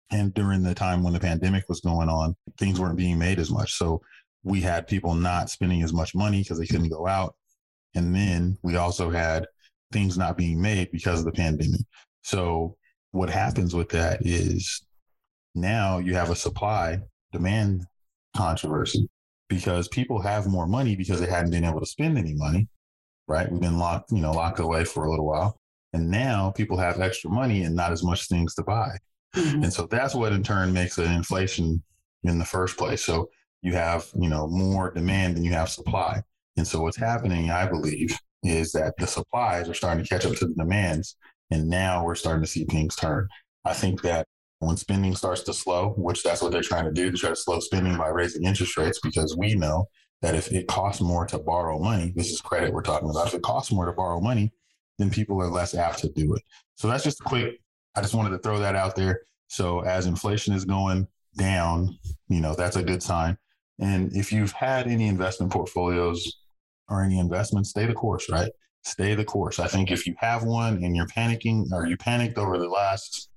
And 0.10 0.34
during 0.34 0.64
the 0.64 0.74
time 0.74 1.04
when 1.04 1.12
the 1.12 1.20
pandemic 1.20 1.68
was 1.68 1.82
going 1.82 2.08
on, 2.08 2.36
things 2.58 2.80
weren't 2.80 2.96
being 2.96 3.20
made 3.20 3.38
as 3.38 3.52
much. 3.52 3.74
So 3.74 4.02
we 4.44 4.62
had 4.62 4.88
people 4.88 5.14
not 5.14 5.50
spending 5.50 5.84
as 5.84 5.92
much 5.92 6.16
money 6.16 6.42
because 6.42 6.58
they 6.58 6.68
couldn't 6.68 6.90
go 6.90 7.06
out. 7.06 7.36
And 7.94 8.16
then 8.16 8.58
we 8.64 8.78
also 8.78 9.10
had 9.10 9.46
things 9.92 10.18
not 10.18 10.38
being 10.38 10.62
made 10.62 10.90
because 10.92 11.20
of 11.20 11.26
the 11.26 11.34
pandemic. 11.34 11.82
So 12.22 12.78
what 13.12 13.30
happens 13.30 13.76
with 13.76 13.90
that 13.90 14.26
is 14.26 14.85
now 15.56 15.98
you 15.98 16.14
have 16.16 16.30
a 16.30 16.36
supply 16.36 17.00
demand 17.32 17.86
controversy 18.36 19.10
because 19.50 19.88
people 19.88 20.22
have 20.22 20.48
more 20.48 20.68
money 20.68 20.96
because 20.96 21.20
they 21.20 21.30
hadn't 21.30 21.52
been 21.52 21.64
able 21.64 21.80
to 21.80 21.86
spend 21.86 22.18
any 22.18 22.34
money, 22.34 22.68
right? 23.28 23.50
We've 23.52 23.62
been 23.62 23.78
locked, 23.78 24.12
you 24.12 24.20
know, 24.20 24.32
locked 24.32 24.60
away 24.60 24.84
for 24.86 25.06
a 25.06 25.10
little 25.10 25.26
while. 25.26 25.60
And 25.94 26.10
now 26.10 26.52
people 26.52 26.78
have 26.78 27.00
extra 27.00 27.30
money 27.30 27.64
and 27.64 27.76
not 27.76 27.92
as 27.92 28.04
much 28.04 28.28
things 28.28 28.54
to 28.56 28.64
buy. 28.64 28.98
Mm-hmm. 29.36 29.64
And 29.64 29.74
so 29.74 29.88
that's 29.88 30.14
what 30.16 30.34
in 30.34 30.44
turn 30.44 30.74
makes 30.74 30.98
an 30.98 31.12
inflation 31.12 31.82
in 32.24 32.40
the 32.40 32.46
first 32.46 32.78
place. 32.78 33.04
So 33.04 33.30
you 33.62 33.74
have, 33.74 34.08
you 34.16 34.30
know, 34.30 34.48
more 34.48 34.92
demand 34.92 35.38
than 35.38 35.44
you 35.44 35.54
have 35.54 35.70
supply. 35.70 36.22
And 36.58 36.68
so 36.68 36.82
what's 36.82 36.98
happening, 36.98 37.50
I 37.50 37.66
believe, 37.66 38.18
is 38.44 38.72
that 38.74 38.96
the 38.98 39.08
supplies 39.08 39.70
are 39.70 39.74
starting 39.74 40.04
to 40.04 40.10
catch 40.10 40.26
up 40.26 40.36
to 40.36 40.48
the 40.48 40.54
demands. 40.54 41.16
And 41.52 41.70
now 41.70 42.04
we're 42.04 42.16
starting 42.16 42.44
to 42.44 42.50
see 42.50 42.66
things 42.66 42.96
turn. 42.96 43.28
I 43.64 43.74
think 43.74 44.02
that 44.02 44.28
when 44.60 44.78
spending 44.78 45.16
starts 45.16 45.42
to 45.44 45.54
slow, 45.54 45.94
which 45.98 46.24
that's 46.24 46.42
what 46.42 46.52
they're 46.52 46.62
trying 46.62 46.86
to 46.86 46.92
do, 46.92 47.12
to 47.12 47.18
try 47.18 47.30
to 47.30 47.36
slow 47.36 47.60
spending 47.60 47.98
by 47.98 48.08
raising 48.08 48.44
interest 48.44 48.78
rates, 48.78 49.00
because 49.04 49.36
we 49.38 49.56
know 49.56 49.86
that 50.22 50.36
if 50.36 50.52
it 50.52 50.68
costs 50.68 51.02
more 51.02 51.26
to 51.28 51.38
borrow 51.38 51.78
money, 51.78 52.14
this 52.16 52.32
is 52.32 52.42
credit 52.42 52.74
we're 52.74 52.82
talking 52.82 53.10
about. 53.10 53.28
If 53.28 53.34
it 53.34 53.42
costs 53.42 53.72
more 53.72 53.86
to 53.86 53.92
borrow 53.92 54.20
money, 54.22 54.54
then 54.98 55.10
people 55.10 55.42
are 55.42 55.50
less 55.50 55.76
apt 55.76 56.00
to 56.00 56.10
do 56.10 56.34
it. 56.36 56.42
So 56.76 56.88
that's 56.88 57.04
just 57.04 57.20
a 57.20 57.24
quick, 57.24 57.60
I 57.96 58.02
just 58.02 58.16
wanted 58.16 58.30
to 58.32 58.40
throw 58.40 58.60
that 58.60 58.76
out 58.76 58.96
there. 58.96 59.22
So 59.48 59.82
as 59.82 60.06
inflation 60.06 60.54
is 60.54 60.66
going 60.66 61.08
down, 61.38 61.98
you 62.30 62.40
know, 62.40 62.56
that's 62.56 62.78
a 62.78 62.84
good 62.84 63.04
sign. 63.04 63.38
And 63.80 64.16
if 64.16 64.32
you've 64.32 64.54
had 64.54 64.88
any 64.88 65.08
investment 65.08 65.52
portfolios 65.52 66.40
or 66.88 67.04
any 67.04 67.20
investments, 67.20 67.72
stay 67.72 67.86
the 67.86 67.94
course, 67.94 68.30
right? 68.30 68.52
Stay 68.84 69.16
the 69.16 69.26
course. 69.26 69.60
I 69.60 69.68
think 69.68 69.92
if 69.92 70.08
you 70.08 70.16
have 70.20 70.44
one 70.44 70.84
and 70.84 70.96
you're 70.96 71.08
panicking 71.08 71.66
or 71.74 71.86
you 71.86 71.98
panicked 71.98 72.38
over 72.38 72.58
the 72.58 72.70
last 72.70 73.30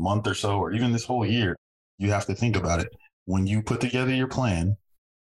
month 0.00 0.26
or 0.26 0.34
so, 0.34 0.58
or 0.58 0.72
even 0.72 0.92
this 0.92 1.04
whole 1.04 1.24
year, 1.24 1.56
you 1.98 2.10
have 2.10 2.26
to 2.26 2.34
think 2.34 2.56
about 2.56 2.80
it. 2.80 2.88
When 3.26 3.46
you 3.46 3.62
put 3.62 3.80
together 3.80 4.12
your 4.12 4.26
plan, 4.26 4.76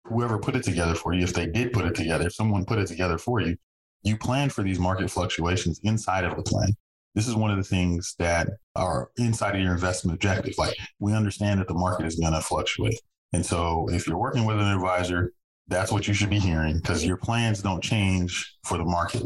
whoever 0.06 0.38
put 0.38 0.56
it 0.56 0.64
together 0.64 0.96
for 0.96 1.14
you, 1.14 1.24
if 1.24 1.34
they 1.34 1.46
did 1.46 1.72
put 1.72 1.86
it 1.86 1.96
together, 1.96 2.28
if 2.28 2.34
someone 2.34 2.66
put 2.66 2.80
it 2.80 2.88
together 2.88 3.18
for 3.18 3.40
you, 3.40 3.56
you 4.04 4.18
plan 4.18 4.50
for 4.50 4.64
these 4.64 4.80
market 4.80 5.10
fluctuations 5.10 5.80
inside 5.84 6.26
of 6.26 6.36
the 6.36 6.44
plan. 6.44 6.74
This 7.16 7.28
is 7.28 7.36
one 7.36 7.52
of 7.52 7.58
the 7.58 7.64
things 7.64 8.16
that 8.20 8.50
are 8.76 9.10
inside 9.18 9.56
of 9.56 9.62
your 9.62 9.72
investment 9.72 10.16
objective. 10.16 10.56
Like 10.58 10.76
we 11.00 11.14
understand 11.14 11.60
that 11.60 11.68
the 11.68 11.74
market 11.76 12.06
is 12.06 12.20
going 12.20 12.34
to 12.34 12.42
fluctuate. 12.42 13.00
And 13.34 13.46
so 13.46 13.88
if 13.92 14.08
you're 14.08 14.18
working 14.18 14.46
with 14.46 14.60
an 14.60 14.68
advisor, 14.68 15.32
that's 15.68 15.92
what 15.92 16.08
you 16.08 16.14
should 16.14 16.30
be 16.30 16.40
hearing 16.40 16.78
because 16.78 17.06
your 17.06 17.18
plans 17.18 17.62
don't 17.62 17.84
change 17.84 18.58
for 18.64 18.78
the 18.78 18.84
market. 18.84 19.24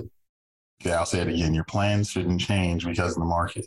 Okay, 0.81 0.93
I'll 0.93 1.05
say 1.05 1.21
it 1.21 1.27
again. 1.27 1.53
Your 1.53 1.63
plans 1.63 2.11
shouldn't 2.11 2.41
change 2.41 2.85
because 2.85 3.13
of 3.13 3.19
the 3.19 3.25
market. 3.25 3.65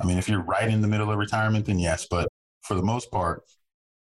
I 0.00 0.06
mean, 0.06 0.18
if 0.18 0.28
you're 0.28 0.42
right 0.42 0.68
in 0.68 0.80
the 0.80 0.88
middle 0.88 1.10
of 1.10 1.18
retirement, 1.18 1.66
then 1.66 1.78
yes, 1.78 2.06
but 2.10 2.28
for 2.62 2.74
the 2.74 2.82
most 2.82 3.10
part, 3.10 3.42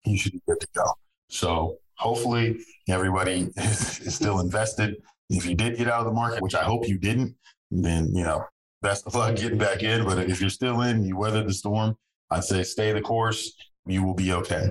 you 0.05 0.17
should 0.17 0.33
be 0.33 0.41
good 0.47 0.59
to 0.59 0.67
go. 0.75 0.85
So 1.29 1.77
hopefully 1.97 2.59
everybody 2.89 3.49
is, 3.57 3.99
is 3.99 4.15
still 4.15 4.39
invested. 4.39 4.97
If 5.29 5.45
you 5.45 5.55
did 5.55 5.77
get 5.77 5.87
out 5.87 5.99
of 5.99 6.05
the 6.05 6.11
market, 6.11 6.41
which 6.41 6.55
I 6.55 6.63
hope 6.63 6.87
you 6.87 6.97
didn't, 6.97 7.35
then, 7.71 8.13
you 8.13 8.23
know, 8.23 8.45
best 8.81 9.07
of 9.07 9.15
luck 9.15 9.35
getting 9.35 9.57
back 9.57 9.83
in. 9.83 10.05
But 10.05 10.29
if 10.29 10.41
you're 10.41 10.49
still 10.49 10.81
in, 10.81 11.03
you 11.03 11.17
weathered 11.17 11.47
the 11.47 11.53
storm, 11.53 11.95
I'd 12.29 12.43
say 12.43 12.63
stay 12.63 12.91
the 12.91 13.01
course. 13.01 13.53
You 13.85 14.03
will 14.03 14.13
be 14.13 14.33
okay. 14.33 14.69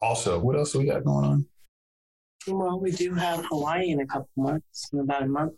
Also, 0.00 0.38
what 0.38 0.56
else 0.56 0.74
we 0.74 0.86
got 0.86 1.04
going 1.04 1.24
on? 1.24 1.46
Well, 2.48 2.78
we 2.78 2.92
do 2.92 3.14
have 3.14 3.44
Hawaii 3.46 3.90
in 3.90 4.00
a 4.00 4.06
couple 4.06 4.28
months, 4.36 4.88
in 4.92 5.00
about 5.00 5.22
a 5.22 5.26
month. 5.26 5.54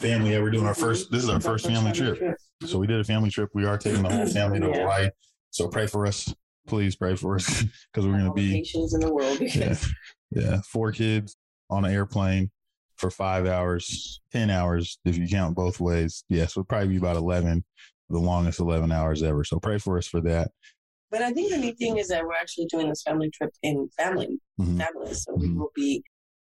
Family, 0.00 0.32
yeah, 0.32 0.40
we're 0.40 0.50
doing 0.50 0.66
our 0.66 0.74
first. 0.74 1.10
This 1.10 1.22
is 1.22 1.28
our 1.28 1.40
first 1.40 1.66
family 1.66 1.92
trip. 1.92 2.18
So 2.64 2.78
we 2.78 2.86
did 2.86 3.00
a 3.00 3.04
family 3.04 3.30
trip. 3.30 3.50
We 3.52 3.66
are 3.66 3.76
taking 3.76 4.02
the 4.02 4.08
whole 4.08 4.26
family 4.32 4.58
to 4.58 4.68
yeah. 4.68 4.80
Hawaii. 4.80 5.10
So 5.50 5.68
pray 5.68 5.86
for 5.86 6.06
us, 6.06 6.34
please 6.66 6.96
pray 6.96 7.16
for 7.16 7.36
us, 7.36 7.62
because 7.92 8.06
we're 8.06 8.18
going 8.18 8.24
to 8.24 8.32
be 8.32 8.64
in 8.74 9.00
the 9.00 9.12
world. 9.12 9.38
yeah, 9.40 9.76
yeah, 10.30 10.60
four 10.62 10.90
kids 10.92 11.36
on 11.68 11.84
an 11.84 11.92
airplane 11.92 12.50
for 12.96 13.10
five 13.10 13.46
hours, 13.46 14.22
ten 14.32 14.48
hours 14.48 14.98
if 15.04 15.18
you 15.18 15.28
count 15.28 15.54
both 15.54 15.80
ways. 15.80 16.24
Yes, 16.30 16.52
it'll 16.52 16.64
probably 16.64 16.88
be 16.88 16.96
about 16.96 17.16
eleven, 17.16 17.62
the 18.08 18.18
longest 18.18 18.58
eleven 18.58 18.90
hours 18.90 19.22
ever. 19.22 19.44
So 19.44 19.60
pray 19.60 19.76
for 19.76 19.98
us 19.98 20.06
for 20.06 20.22
that. 20.22 20.50
But 21.10 21.20
I 21.20 21.32
think 21.32 21.50
the 21.50 21.58
neat 21.58 21.76
thing 21.76 21.98
is 21.98 22.08
that 22.08 22.24
we're 22.24 22.34
actually 22.34 22.66
doing 22.66 22.88
this 22.88 23.02
family 23.02 23.30
trip 23.30 23.50
in 23.62 23.88
family, 23.98 24.38
mm-hmm. 24.58 24.78
families. 24.78 25.24
So 25.24 25.32
mm-hmm. 25.32 25.42
we 25.42 25.58
will 25.58 25.72
be, 25.74 26.02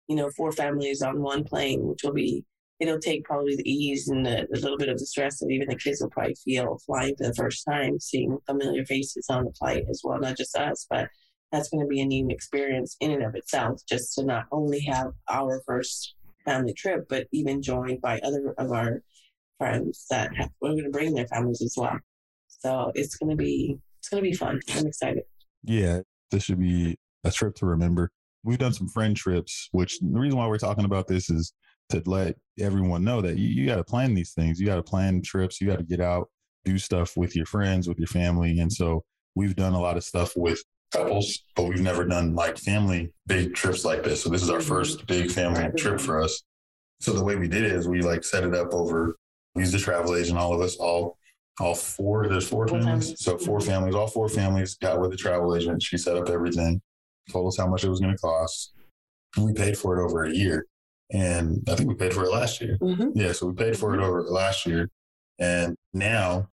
you 0.07 0.17
know, 0.17 0.29
four 0.31 0.51
families 0.51 1.01
on 1.01 1.21
one 1.21 1.45
plane, 1.45 1.85
which 1.85 2.03
will 2.03 2.13
be, 2.13 2.43
it'll 2.79 2.99
take 2.99 3.23
probably 3.23 3.55
the 3.55 3.69
ease 3.69 4.07
and 4.07 4.25
the, 4.25 4.47
the 4.51 4.59
little 4.59 4.77
bit 4.77 4.89
of 4.89 4.99
the 4.99 5.05
stress 5.05 5.39
that 5.39 5.49
even 5.49 5.67
the 5.67 5.75
kids 5.75 6.01
will 6.01 6.09
probably 6.09 6.35
feel 6.35 6.77
flying 6.85 7.15
for 7.15 7.27
the 7.27 7.33
first 7.33 7.65
time, 7.67 7.99
seeing 7.99 8.37
familiar 8.45 8.85
faces 8.85 9.27
on 9.29 9.45
the 9.45 9.53
flight 9.53 9.85
as 9.89 10.01
well, 10.03 10.19
not 10.19 10.37
just 10.37 10.55
us, 10.55 10.85
but 10.89 11.09
that's 11.51 11.69
going 11.69 11.83
to 11.83 11.87
be 11.87 12.01
a 12.01 12.05
new 12.05 12.27
experience 12.29 12.95
in 12.99 13.11
and 13.11 13.23
of 13.23 13.35
itself, 13.35 13.81
just 13.87 14.13
to 14.15 14.23
not 14.23 14.45
only 14.51 14.81
have 14.81 15.13
our 15.29 15.61
first 15.65 16.15
family 16.45 16.73
trip, 16.73 17.07
but 17.09 17.27
even 17.31 17.61
joined 17.61 18.01
by 18.01 18.19
other 18.19 18.53
of 18.57 18.71
our 18.71 19.01
friends 19.57 20.05
that 20.09 20.35
have, 20.35 20.49
we're 20.61 20.71
going 20.71 20.83
to 20.83 20.89
bring 20.89 21.13
their 21.13 21.27
families 21.27 21.61
as 21.61 21.73
well. 21.77 21.97
So 22.47 22.91
it's 22.95 23.15
going 23.15 23.29
to 23.29 23.35
be 23.35 23.77
it's 23.99 24.09
going 24.09 24.23
to 24.23 24.29
be 24.29 24.35
fun. 24.35 24.59
I'm 24.75 24.87
excited. 24.87 25.23
Yeah, 25.63 26.01
this 26.31 26.43
should 26.43 26.59
be 26.59 26.97
a 27.23 27.31
trip 27.31 27.55
to 27.55 27.65
remember. 27.65 28.11
We've 28.43 28.57
done 28.57 28.73
some 28.73 28.87
friend 28.87 29.15
trips, 29.15 29.67
which 29.71 29.99
the 29.99 30.19
reason 30.19 30.37
why 30.37 30.47
we're 30.47 30.57
talking 30.57 30.85
about 30.85 31.07
this 31.07 31.29
is 31.29 31.53
to 31.89 32.01
let 32.05 32.35
everyone 32.59 33.03
know 33.03 33.21
that 33.21 33.37
you, 33.37 33.47
you 33.47 33.67
got 33.67 33.77
to 33.77 33.83
plan 33.83 34.13
these 34.13 34.33
things. 34.33 34.59
You 34.59 34.65
got 34.65 34.75
to 34.75 34.83
plan 34.83 35.21
trips. 35.21 35.61
You 35.61 35.67
got 35.67 35.77
to 35.77 35.83
get 35.83 36.01
out, 36.01 36.29
do 36.65 36.77
stuff 36.77 37.15
with 37.15 37.35
your 37.35 37.45
friends, 37.45 37.87
with 37.87 37.97
your 37.97 38.07
family. 38.07 38.59
And 38.59 38.71
so 38.71 39.03
we've 39.35 39.55
done 39.55 39.73
a 39.73 39.79
lot 39.79 39.97
of 39.97 40.03
stuff 40.03 40.33
with 40.35 40.61
couples, 40.91 41.43
but 41.55 41.65
we've 41.65 41.81
never 41.81 42.05
done 42.05 42.35
like 42.35 42.57
family 42.57 43.11
big 43.25 43.53
trips 43.53 43.85
like 43.85 44.03
this. 44.03 44.23
So 44.23 44.29
this 44.29 44.41
is 44.41 44.49
our 44.49 44.59
mm-hmm. 44.59 44.67
first 44.67 45.05
big 45.07 45.31
family 45.31 45.69
trip 45.77 45.99
for 45.99 46.21
us. 46.21 46.43
So 46.99 47.13
the 47.13 47.23
way 47.23 47.35
we 47.35 47.47
did 47.47 47.63
it 47.63 47.73
is 47.73 47.87
we 47.87 48.01
like 48.01 48.23
set 48.23 48.43
it 48.43 48.55
up 48.55 48.73
over, 48.73 49.15
we 49.53 49.61
used 49.61 49.75
a 49.75 49.79
travel 49.79 50.15
agent, 50.15 50.37
all 50.37 50.53
of 50.53 50.61
us 50.61 50.75
all 50.77 51.17
all 51.59 51.73
four, 51.73 52.27
there's 52.27 52.47
four, 52.47 52.67
four 52.67 52.79
families. 52.79 53.05
families. 53.05 53.23
So 53.23 53.37
four 53.37 53.59
families, 53.59 53.95
all 53.95 54.07
four 54.07 54.29
families 54.29 54.75
got 54.75 54.99
with 54.99 55.11
the 55.11 55.17
travel 55.17 55.55
agent. 55.55 55.81
She 55.81 55.97
set 55.97 56.15
up 56.15 56.29
everything, 56.29 56.81
told 57.31 57.47
us 57.47 57.57
how 57.57 57.67
much 57.67 57.83
it 57.83 57.89
was 57.89 57.99
going 57.99 58.13
to 58.13 58.19
cost. 58.19 58.73
And 59.35 59.45
we 59.45 59.53
paid 59.53 59.77
for 59.77 59.97
it 59.97 60.03
over 60.03 60.25
a 60.25 60.31
year. 60.31 60.65
And 61.11 61.63
I 61.69 61.75
think 61.75 61.89
we 61.89 61.95
paid 61.95 62.13
for 62.13 62.23
it 62.23 62.31
last 62.31 62.59
year. 62.61 62.77
Mm-hmm. 62.81 63.11
Yeah. 63.15 63.31
So 63.31 63.47
we 63.47 63.53
paid 63.53 63.77
for 63.77 63.93
it 63.95 64.01
over 64.01 64.23
last 64.23 64.65
year. 64.65 64.89
And 65.39 65.75
now 65.93 66.49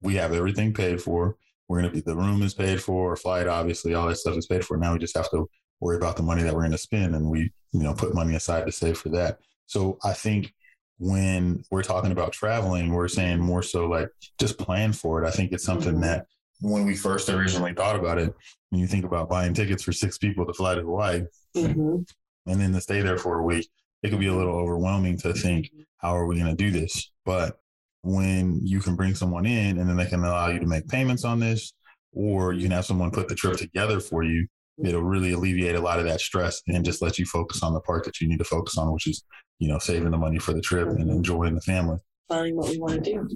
we 0.00 0.14
have 0.14 0.32
everything 0.32 0.72
paid 0.72 1.02
for. 1.02 1.36
We're 1.68 1.80
going 1.80 1.92
to 1.92 1.94
be, 1.94 2.00
the 2.00 2.16
room 2.16 2.42
is 2.42 2.54
paid 2.54 2.82
for, 2.82 3.14
flight, 3.16 3.46
obviously, 3.46 3.94
all 3.94 4.08
that 4.08 4.16
stuff 4.16 4.36
is 4.36 4.46
paid 4.46 4.64
for. 4.64 4.76
Now 4.76 4.92
we 4.92 4.98
just 4.98 5.16
have 5.16 5.30
to 5.30 5.48
worry 5.80 5.96
about 5.96 6.16
the 6.16 6.22
money 6.22 6.42
that 6.42 6.54
we're 6.54 6.62
going 6.62 6.72
to 6.72 6.78
spend. 6.78 7.14
And 7.14 7.30
we, 7.30 7.52
you 7.72 7.82
know, 7.82 7.94
put 7.94 8.14
money 8.14 8.34
aside 8.34 8.66
to 8.66 8.72
save 8.72 8.98
for 8.98 9.10
that. 9.10 9.38
So 9.66 9.98
I 10.02 10.12
think 10.12 10.52
when 10.98 11.62
we're 11.70 11.82
talking 11.82 12.12
about 12.12 12.32
traveling, 12.32 12.92
we're 12.92 13.08
saying 13.08 13.40
more 13.40 13.62
so 13.62 13.86
like 13.86 14.08
just 14.38 14.58
plan 14.58 14.92
for 14.92 15.22
it. 15.22 15.26
I 15.26 15.30
think 15.30 15.52
it's 15.52 15.64
something 15.64 15.92
mm-hmm. 15.92 16.02
that 16.02 16.26
when 16.60 16.84
we 16.84 16.94
first 16.94 17.28
originally 17.28 17.72
thought 17.72 17.96
about 17.96 18.18
it, 18.18 18.34
when 18.70 18.80
you 18.80 18.86
think 18.86 19.04
about 19.04 19.28
buying 19.30 19.54
tickets 19.54 19.82
for 19.82 19.92
six 19.92 20.18
people 20.18 20.44
to 20.46 20.52
fly 20.52 20.74
to 20.74 20.82
Hawaii 20.82 21.22
mm-hmm. 21.56 22.02
and 22.50 22.60
then 22.60 22.72
to 22.72 22.80
stay 22.80 23.00
there 23.00 23.16
for 23.16 23.38
a 23.38 23.42
week, 23.42 23.68
it 24.02 24.10
could 24.10 24.20
be 24.20 24.28
a 24.28 24.34
little 24.34 24.54
overwhelming 24.54 25.18
to 25.18 25.32
think, 25.32 25.66
mm-hmm. 25.66 25.82
how 25.98 26.16
are 26.16 26.26
we 26.26 26.38
going 26.38 26.54
to 26.54 26.56
do 26.56 26.70
this? 26.70 27.10
But 27.24 27.58
when 28.02 28.60
you 28.62 28.80
can 28.80 28.96
bring 28.96 29.14
someone 29.14 29.46
in 29.46 29.78
and 29.78 29.88
then 29.88 29.96
they 29.96 30.06
can 30.06 30.24
allow 30.24 30.48
you 30.48 30.60
to 30.60 30.66
make 30.66 30.88
payments 30.88 31.24
on 31.24 31.40
this, 31.40 31.72
or 32.12 32.52
you 32.52 32.62
can 32.62 32.72
have 32.72 32.86
someone 32.86 33.10
put 33.10 33.28
the 33.28 33.34
trip 33.34 33.56
together 33.56 34.00
for 34.00 34.22
you, 34.22 34.46
it'll 34.82 35.02
really 35.02 35.32
alleviate 35.32 35.76
a 35.76 35.80
lot 35.80 35.98
of 35.98 36.06
that 36.06 36.20
stress 36.20 36.62
and 36.66 36.84
just 36.84 37.02
let 37.02 37.18
you 37.18 37.26
focus 37.26 37.62
on 37.62 37.74
the 37.74 37.80
part 37.80 38.04
that 38.04 38.20
you 38.20 38.28
need 38.28 38.38
to 38.38 38.44
focus 38.44 38.78
on, 38.78 38.92
which 38.92 39.06
is 39.06 39.22
you 39.60 39.68
know, 39.68 39.78
saving 39.78 40.10
the 40.10 40.16
money 40.18 40.38
for 40.38 40.52
the 40.52 40.60
trip 40.60 40.88
and 40.88 41.08
enjoying 41.10 41.54
the 41.54 41.60
family. 41.60 41.98
Finding 42.28 42.56
what 42.56 42.70
we 42.70 42.78
want 42.78 43.04
to 43.04 43.12
do. 43.12 43.28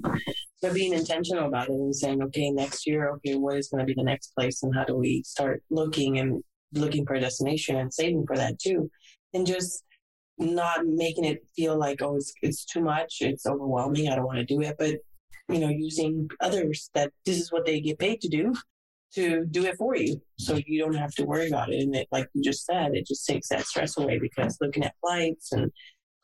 But 0.61 0.73
being 0.73 0.93
intentional 0.93 1.45
about 1.47 1.69
it 1.69 1.73
and 1.73 1.95
saying, 1.95 2.21
okay, 2.23 2.49
next 2.49 2.87
year, 2.87 3.11
okay, 3.11 3.35
what 3.35 3.57
is 3.57 3.69
going 3.69 3.79
to 3.79 3.85
be 3.85 3.93
the 3.95 4.03
next 4.03 4.33
place 4.35 4.63
and 4.63 4.73
how 4.75 4.83
do 4.83 4.95
we 4.95 5.21
start 5.23 5.61
looking 5.69 6.17
and 6.17 6.43
looking 6.73 7.05
for 7.05 7.13
a 7.13 7.19
destination 7.19 7.75
and 7.75 7.93
saving 7.93 8.25
for 8.25 8.35
that 8.35 8.59
too. 8.59 8.89
And 9.33 9.45
just 9.45 9.83
not 10.37 10.85
making 10.85 11.25
it 11.25 11.45
feel 11.55 11.77
like, 11.77 12.01
oh, 12.01 12.15
it's, 12.15 12.33
it's 12.41 12.65
too 12.65 12.81
much, 12.81 13.17
it's 13.21 13.45
overwhelming, 13.45 14.09
I 14.09 14.15
don't 14.15 14.25
want 14.25 14.39
to 14.39 14.45
do 14.45 14.61
it. 14.61 14.75
But, 14.77 14.95
you 15.49 15.59
know, 15.59 15.69
using 15.69 16.29
others 16.41 16.89
that 16.93 17.11
this 17.25 17.39
is 17.39 17.51
what 17.51 17.65
they 17.65 17.79
get 17.79 17.99
paid 17.99 18.21
to 18.21 18.29
do 18.29 18.53
to 19.13 19.45
do 19.45 19.65
it 19.65 19.77
for 19.77 19.95
you. 19.95 20.21
So 20.37 20.59
you 20.65 20.79
don't 20.79 20.95
have 20.95 21.13
to 21.15 21.23
worry 21.23 21.47
about 21.47 21.71
it. 21.71 21.81
And 21.81 21.95
it, 21.95 22.07
like 22.11 22.27
you 22.33 22.43
just 22.43 22.65
said, 22.65 22.95
it 22.95 23.07
just 23.07 23.25
takes 23.25 23.47
that 23.49 23.65
stress 23.65 23.97
away 23.97 24.19
because 24.19 24.57
looking 24.59 24.83
at 24.83 24.95
flights 25.01 25.51
and 25.53 25.71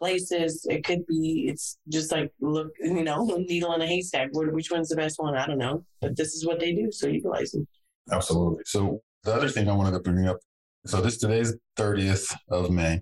places. 0.01 0.65
It 0.69 0.83
could 0.83 1.05
be, 1.05 1.45
it's 1.47 1.77
just 1.87 2.11
like, 2.11 2.33
look, 2.41 2.69
you 2.81 3.03
know, 3.03 3.25
needle 3.47 3.73
in 3.73 3.81
a 3.81 3.87
haystack. 3.87 4.29
Which 4.33 4.71
one's 4.71 4.89
the 4.89 4.95
best 4.95 5.19
one? 5.19 5.37
I 5.37 5.45
don't 5.45 5.59
know. 5.59 5.85
But 6.01 6.17
this 6.17 6.33
is 6.33 6.45
what 6.45 6.59
they 6.59 6.73
do. 6.73 6.91
So 6.91 7.07
utilize 7.07 7.51
them. 7.51 7.67
Absolutely. 8.11 8.63
So 8.65 9.01
the 9.23 9.33
other 9.33 9.47
thing 9.47 9.69
I 9.69 9.73
wanted 9.73 9.91
to 9.91 9.99
bring 9.99 10.27
up 10.27 10.39
so 10.85 10.99
this 10.99 11.19
today's 11.19 11.55
30th 11.77 12.35
of 12.49 12.71
May. 12.71 13.01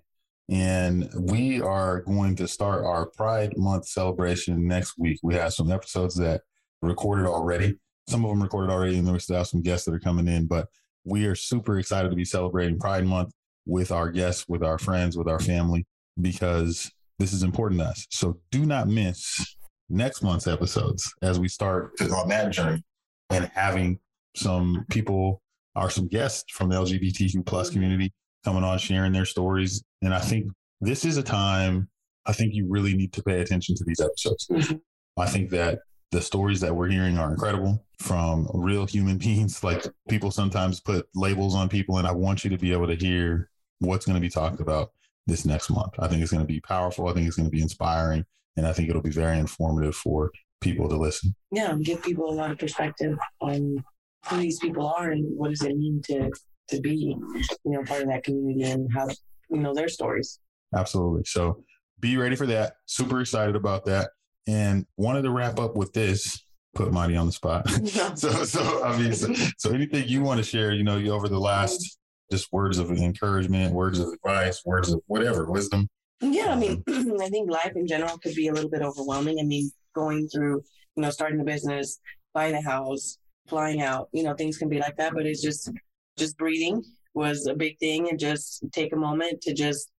And 0.50 1.10
we 1.16 1.62
are 1.62 2.02
going 2.02 2.36
to 2.38 2.48
start 2.48 2.84
our 2.84 3.06
Pride 3.06 3.56
Month 3.56 3.88
celebration 3.88 4.68
next 4.68 4.98
week. 4.98 5.20
We 5.22 5.36
have 5.36 5.54
some 5.54 5.72
episodes 5.72 6.16
that 6.16 6.42
recorded 6.82 7.28
already. 7.28 7.78
Some 8.08 8.26
of 8.26 8.32
them 8.32 8.42
recorded 8.42 8.72
already, 8.72 8.98
and 8.98 9.06
then 9.06 9.14
we 9.14 9.20
still 9.20 9.38
have 9.38 9.48
some 9.48 9.62
guests 9.62 9.86
that 9.86 9.94
are 9.94 10.00
coming 10.00 10.28
in. 10.28 10.48
But 10.48 10.68
we 11.06 11.26
are 11.26 11.36
super 11.36 11.78
excited 11.78 12.10
to 12.10 12.16
be 12.16 12.26
celebrating 12.26 12.80
Pride 12.80 13.06
Month 13.06 13.32
with 13.66 13.92
our 13.92 14.10
guests, 14.10 14.46
with 14.48 14.64
our 14.64 14.80
friends, 14.80 15.16
with 15.16 15.28
our 15.28 15.40
family, 15.40 15.86
because 16.20 16.92
this 17.20 17.32
is 17.32 17.44
important 17.44 17.82
to 17.82 17.88
us. 17.88 18.08
So 18.10 18.40
do 18.50 18.66
not 18.66 18.88
miss 18.88 19.56
next 19.90 20.24
month's 20.24 20.48
episodes 20.48 21.14
as 21.22 21.40
we 21.40 21.48
start 21.48 21.92
on 22.02 22.30
that 22.30 22.52
journey 22.52 22.84
and 23.30 23.52
having 23.54 24.00
some 24.36 24.86
people 24.90 25.42
are 25.76 25.90
some 25.90 26.08
guests 26.08 26.52
from 26.52 26.70
the 26.70 26.76
LGBTQ 26.76 27.46
plus 27.46 27.70
community 27.70 28.14
coming 28.44 28.64
on 28.64 28.78
sharing 28.78 29.12
their 29.12 29.26
stories. 29.26 29.84
And 30.02 30.14
I 30.14 30.20
think 30.20 30.48
this 30.82 31.06
is 31.06 31.18
a 31.18 31.24
time 31.24 31.90
I 32.26 32.34
think 32.34 32.54
you 32.54 32.68
really 32.70 32.94
need 32.94 33.12
to 33.14 33.24
pay 33.24 33.42
attention 33.42 33.76
to 33.76 33.84
these 33.86 34.00
episodes. 34.00 34.48
Mm-hmm. 34.52 34.76
I 35.20 35.26
think 35.26 35.50
that 35.50 35.80
the 36.12 36.22
stories 36.22 36.60
that 36.62 36.76
we're 36.76 36.90
hearing 36.90 37.18
are 37.18 37.32
incredible 37.32 37.84
from 38.00 38.48
real 38.54 38.86
human 38.86 39.18
beings. 39.26 39.64
Like 39.64 39.86
people 40.08 40.32
sometimes 40.32 40.80
put 40.80 41.08
labels 41.16 41.56
on 41.56 41.70
people, 41.70 41.98
and 41.98 42.08
I 42.08 42.12
want 42.12 42.44
you 42.44 42.50
to 42.52 42.58
be 42.58 42.72
able 42.72 42.88
to 42.88 42.96
hear 42.96 43.50
what's 43.80 44.06
going 44.06 44.16
to 44.16 44.22
be 44.22 44.30
talked 44.30 44.60
about 44.60 44.92
this 45.26 45.46
next 45.46 45.70
month. 45.70 45.94
I 46.00 46.08
think 46.08 46.22
it's 46.22 46.32
going 46.32 46.46
to 46.46 46.48
be 46.48 46.62
powerful. 46.62 47.08
I 47.08 47.14
think 47.14 47.28
it's 47.28 47.36
going 47.36 47.50
to 47.50 47.56
be 47.56 47.62
inspiring, 47.62 48.26
and 48.58 48.68
I 48.68 48.74
think 48.74 48.90
it'll 48.90 49.02
be 49.02 49.10
very 49.10 49.40
informative 49.40 49.96
for 49.96 50.32
people 50.62 50.88
to 50.90 50.98
listen. 50.98 51.36
Yeah, 51.52 51.76
give 51.82 52.04
people 52.04 52.30
a 52.30 52.36
lot 52.36 52.52
of 52.52 52.60
perspective 52.60 53.18
on 53.42 53.84
who 54.28 54.38
these 54.38 54.60
people 54.60 54.88
are 54.88 55.12
and 55.12 55.26
what 55.38 55.50
does 55.50 55.64
it 55.64 55.76
mean 55.76 56.02
to 56.06 56.32
to 56.68 56.80
be, 56.80 57.18
you 57.64 57.72
know, 57.72 57.84
part 57.84 58.02
of 58.02 58.10
that 58.10 58.24
community 58.24 58.62
and 58.70 58.88
have 58.94 59.10
you 59.50 59.58
know 59.60 59.74
their 59.74 59.90
stories. 59.90 60.40
Absolutely. 60.76 61.24
So 61.26 61.64
be 62.00 62.18
ready 62.18 62.36
for 62.36 62.46
that. 62.48 62.74
Super 62.86 63.22
excited 63.22 63.56
about 63.56 63.86
that. 63.86 64.12
And 64.48 64.86
wanted 64.98 65.24
to 65.24 65.32
wrap 65.32 65.60
up 65.60 65.76
with 65.76 65.94
this. 65.94 66.44
Put 66.76 66.94
Monty 66.94 67.16
on 67.16 67.26
the 67.26 67.32
spot. 67.32 67.68
so, 68.16 68.30
so 68.44 68.84
I 68.84 68.98
mean, 68.98 69.14
so, 69.14 69.34
so 69.58 69.72
anything 69.72 70.08
you 70.08 70.22
want 70.22 70.38
to 70.38 70.44
share, 70.44 70.72
you 70.72 70.84
know, 70.84 70.98
you 70.98 71.12
over 71.12 71.28
the 71.28 71.40
last 71.40 71.98
just 72.32 72.52
words 72.54 72.78
of 72.78 72.92
encouragement, 72.92 73.74
words 73.74 74.00
of 74.00 74.10
advice, 74.10 74.62
words 74.66 74.92
of 74.92 75.02
whatever, 75.08 75.50
wisdom. 75.50 75.90
Yeah, 76.22 76.54
I 76.54 76.56
mean, 76.56 76.84
um, 76.88 77.18
I 77.22 77.30
think 77.30 77.50
life 77.50 77.74
in 77.76 77.88
general 77.88 78.18
could 78.20 78.36
be 78.36 78.50
a 78.50 78.54
little 78.54 78.70
bit 78.70 78.84
overwhelming. 78.84 79.40
I 79.40 79.44
mean, 79.44 79.72
going 79.96 80.28
through, 80.28 80.62
you 80.96 81.02
know, 81.02 81.10
starting 81.10 81.40
a 81.40 81.44
business, 81.44 82.00
buying 82.34 82.54
a 82.54 82.62
house, 82.62 83.18
flying 83.48 83.82
out. 83.82 84.10
You 84.12 84.24
know, 84.24 84.36
things 84.36 84.58
can 84.58 84.70
be 84.70 84.80
like 84.80 84.98
that, 84.98 85.14
but 85.14 85.26
it's 85.26 85.42
just 85.42 85.72
just 86.18 86.38
breathing 86.38 86.84
was 87.14 87.48
a 87.48 87.56
big 87.56 87.78
thing 87.80 88.10
and 88.10 88.20
just 88.20 88.64
take 88.72 88.94
a 88.94 88.98
moment 88.98 89.42
to 89.42 89.54
just 89.54 89.92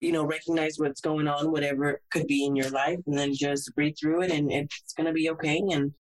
you 0.00 0.12
know 0.12 0.24
recognize 0.24 0.76
what's 0.78 1.00
going 1.00 1.28
on 1.28 1.50
whatever 1.50 2.00
could 2.10 2.26
be 2.26 2.44
in 2.44 2.56
your 2.56 2.70
life 2.70 2.98
and 3.06 3.16
then 3.16 3.32
just 3.34 3.74
breathe 3.74 3.94
through 4.00 4.22
it 4.22 4.30
and 4.30 4.50
it's 4.52 4.92
going 4.96 5.06
to 5.06 5.12
be 5.12 5.30
okay 5.30 5.62
and 5.72 5.92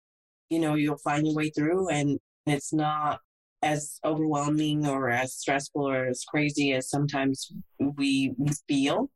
you 0.50 0.60
know 0.60 0.76
you'll 0.76 0.98
find 0.98 1.26
your 1.26 1.36
way 1.36 1.50
through 1.50 1.90
and 1.90 2.20
it's 2.46 2.74
not 2.74 3.20
as 3.62 4.00
overwhelming 4.04 4.88
or 4.88 5.10
as 5.10 5.36
stressful 5.36 5.88
or 5.88 6.06
as 6.08 6.24
crazy 6.24 6.74
as 6.74 6.90
sometimes 6.90 7.52
we 7.80 8.34
feel. 8.68 9.10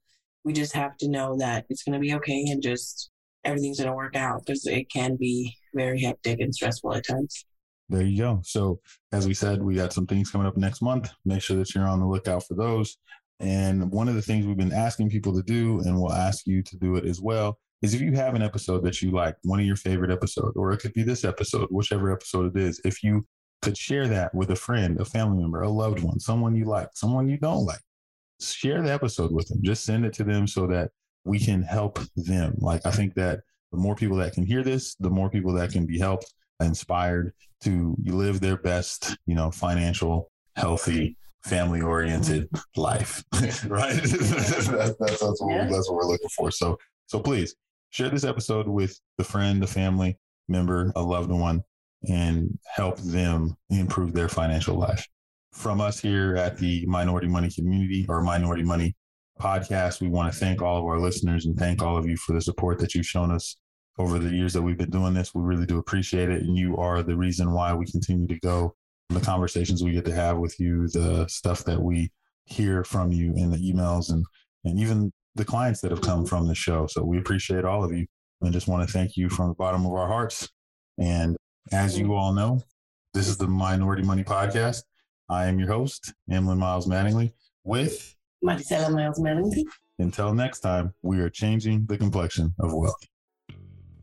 We 0.43 0.53
just 0.53 0.75
have 0.75 0.95
to 0.97 1.09
know 1.09 1.35
that 1.37 1.65
it's 1.69 1.83
going 1.83 1.93
to 1.93 1.99
be 1.99 2.13
okay 2.15 2.45
and 2.49 2.61
just 2.61 3.09
everything's 3.43 3.79
going 3.79 3.89
to 3.89 3.95
work 3.95 4.15
out 4.15 4.43
because 4.45 4.65
it 4.67 4.91
can 4.91 5.15
be 5.15 5.55
very 5.73 6.01
hectic 6.01 6.39
and 6.39 6.53
stressful 6.53 6.93
at 6.93 7.07
times 7.07 7.45
there 7.89 8.03
you 8.03 8.17
go. 8.17 8.41
So, 8.43 8.79
as 9.11 9.27
we 9.27 9.33
said, 9.33 9.61
we 9.61 9.75
got 9.75 9.93
some 9.93 10.07
things 10.07 10.31
coming 10.31 10.47
up 10.47 10.57
next 10.57 10.81
month. 10.81 11.09
Make 11.23 11.41
sure 11.41 11.57
that 11.57 11.73
you're 11.73 11.87
on 11.87 11.99
the 11.99 12.07
lookout 12.07 12.47
for 12.47 12.55
those. 12.55 12.97
And 13.39 13.91
one 13.91 14.07
of 14.07 14.15
the 14.15 14.21
things 14.21 14.45
we've 14.45 14.57
been 14.57 14.73
asking 14.73 15.09
people 15.09 15.33
to 15.33 15.43
do, 15.43 15.81
and 15.81 15.99
we'll 15.99 16.13
ask 16.13 16.47
you 16.47 16.63
to 16.63 16.77
do 16.77 16.95
it 16.95 17.05
as 17.05 17.21
well, 17.21 17.59
is 17.81 17.93
if 17.93 18.01
you 18.01 18.13
have 18.13 18.33
an 18.33 18.41
episode 18.41 18.83
that 18.85 19.01
you 19.01 19.11
like, 19.11 19.35
one 19.43 19.59
of 19.59 19.65
your 19.65 19.75
favorite 19.75 20.11
episodes, 20.11 20.55
or 20.55 20.71
it 20.71 20.79
could 20.79 20.93
be 20.93 21.03
this 21.03 21.23
episode, 21.23 21.67
whichever 21.69 22.11
episode 22.11 22.55
it 22.55 22.61
is, 22.61 22.81
if 22.85 23.03
you 23.03 23.25
could 23.61 23.77
share 23.77 24.07
that 24.07 24.33
with 24.33 24.51
a 24.51 24.55
friend, 24.55 24.99
a 24.99 25.05
family 25.05 25.41
member, 25.41 25.61
a 25.61 25.69
loved 25.69 26.01
one, 26.01 26.19
someone 26.19 26.55
you 26.55 26.65
like, 26.65 26.89
someone 26.93 27.27
you 27.27 27.37
don't 27.37 27.65
like, 27.65 27.81
share 28.41 28.81
the 28.81 28.91
episode 28.91 29.31
with 29.31 29.47
them. 29.47 29.59
Just 29.61 29.83
send 29.83 30.05
it 30.05 30.13
to 30.13 30.23
them 30.23 30.47
so 30.47 30.65
that 30.67 30.91
we 31.25 31.39
can 31.39 31.61
help 31.61 31.99
them. 32.15 32.55
Like, 32.57 32.85
I 32.85 32.91
think 32.91 33.13
that 33.15 33.41
the 33.71 33.77
more 33.77 33.95
people 33.95 34.17
that 34.17 34.33
can 34.33 34.45
hear 34.45 34.63
this, 34.63 34.95
the 34.95 35.09
more 35.09 35.29
people 35.29 35.53
that 35.53 35.71
can 35.71 35.85
be 35.85 35.99
helped 35.99 36.33
inspired 36.59 37.33
to 37.63 37.95
live 38.05 38.39
their 38.39 38.57
best, 38.57 39.17
you 39.25 39.35
know, 39.35 39.51
financial, 39.51 40.29
healthy, 40.55 41.17
family 41.43 41.81
oriented 41.81 42.49
life. 42.75 43.23
right? 43.67 43.95
that's, 44.03 44.67
that's, 44.67 44.67
that's, 44.67 45.21
what 45.21 45.69
that's 45.69 45.89
what 45.89 45.95
we're 45.95 46.05
looking 46.07 46.29
for. 46.29 46.51
So, 46.51 46.77
so 47.07 47.19
please 47.19 47.55
share 47.89 48.09
this 48.09 48.23
episode 48.23 48.67
with 48.67 48.99
the 49.17 49.23
friend, 49.23 49.61
the 49.61 49.67
family 49.67 50.17
member, 50.47 50.91
a 50.95 51.01
loved 51.01 51.31
one, 51.31 51.63
and 52.07 52.57
help 52.75 52.97
them 52.99 53.55
improve 53.69 54.13
their 54.13 54.29
financial 54.29 54.77
life. 54.77 55.07
From 55.53 55.79
us 55.79 55.99
here 55.99 56.35
at 56.35 56.57
the 56.57 56.85
Minority 56.85 57.27
Money 57.27 57.49
Community 57.49 58.05
or 58.09 58.21
Minority 58.21 58.63
Money 58.63 58.93
podcast, 59.39 60.01
we 60.01 60.09
want 60.09 60.31
to 60.31 60.37
thank 60.37 60.61
all 60.61 60.77
of 60.77 60.85
our 60.85 60.99
listeners 60.99 61.45
and 61.45 61.57
thank 61.57 61.81
all 61.81 61.97
of 61.97 62.05
you 62.05 62.17
for 62.17 62.33
the 62.33 62.41
support 62.41 62.79
that 62.79 62.93
you've 62.93 63.05
shown 63.05 63.31
us 63.31 63.55
over 63.97 64.19
the 64.19 64.29
years 64.29 64.53
that 64.53 64.61
we've 64.61 64.77
been 64.77 64.89
doing 64.89 65.13
this. 65.13 65.33
We 65.33 65.41
really 65.41 65.65
do 65.65 65.77
appreciate 65.77 66.29
it. 66.29 66.41
And 66.41 66.57
you 66.57 66.77
are 66.77 67.01
the 67.01 67.15
reason 67.15 67.51
why 67.53 67.73
we 67.73 67.85
continue 67.85 68.27
to 68.27 68.39
go, 68.39 68.75
the 69.09 69.21
conversations 69.21 69.83
we 69.83 69.93
get 69.93 70.05
to 70.05 70.15
have 70.15 70.37
with 70.37 70.59
you, 70.59 70.87
the 70.89 71.27
stuff 71.27 71.63
that 71.65 71.81
we 71.81 72.11
hear 72.45 72.83
from 72.83 73.11
you 73.11 73.33
in 73.35 73.51
the 73.51 73.57
emails 73.57 74.11
and, 74.11 74.25
and 74.65 74.79
even 74.79 75.11
the 75.35 75.45
clients 75.45 75.81
that 75.81 75.91
have 75.91 76.01
come 76.01 76.25
from 76.25 76.47
the 76.47 76.55
show. 76.55 76.87
So 76.87 77.03
we 77.03 77.17
appreciate 77.17 77.65
all 77.65 77.83
of 77.83 77.91
you 77.91 78.05
and 78.41 78.53
just 78.53 78.67
want 78.67 78.87
to 78.87 78.91
thank 78.91 79.15
you 79.15 79.29
from 79.29 79.49
the 79.49 79.55
bottom 79.55 79.85
of 79.85 79.93
our 79.93 80.07
hearts. 80.07 80.49
And 80.97 81.35
as 81.71 81.97
you 81.97 82.13
all 82.13 82.33
know, 82.33 82.61
this 83.13 83.27
is 83.27 83.37
the 83.37 83.47
Minority 83.47 84.03
Money 84.03 84.23
Podcast. 84.23 84.83
I 85.29 85.45
am 85.45 85.57
your 85.57 85.69
host, 85.69 86.13
Emlyn 86.29 86.57
Miles 86.57 86.87
Mattingly, 86.87 87.33
with 87.63 88.15
Maricela 88.43 88.93
Miles 88.93 89.19
Mattingly. 89.19 89.63
Until 89.97 90.33
next 90.33 90.59
time, 90.59 90.93
we 91.01 91.19
are 91.19 91.29
changing 91.29 91.85
the 91.87 91.97
complexion 91.97 92.53
of 92.59 92.73
wealth. 92.73 93.01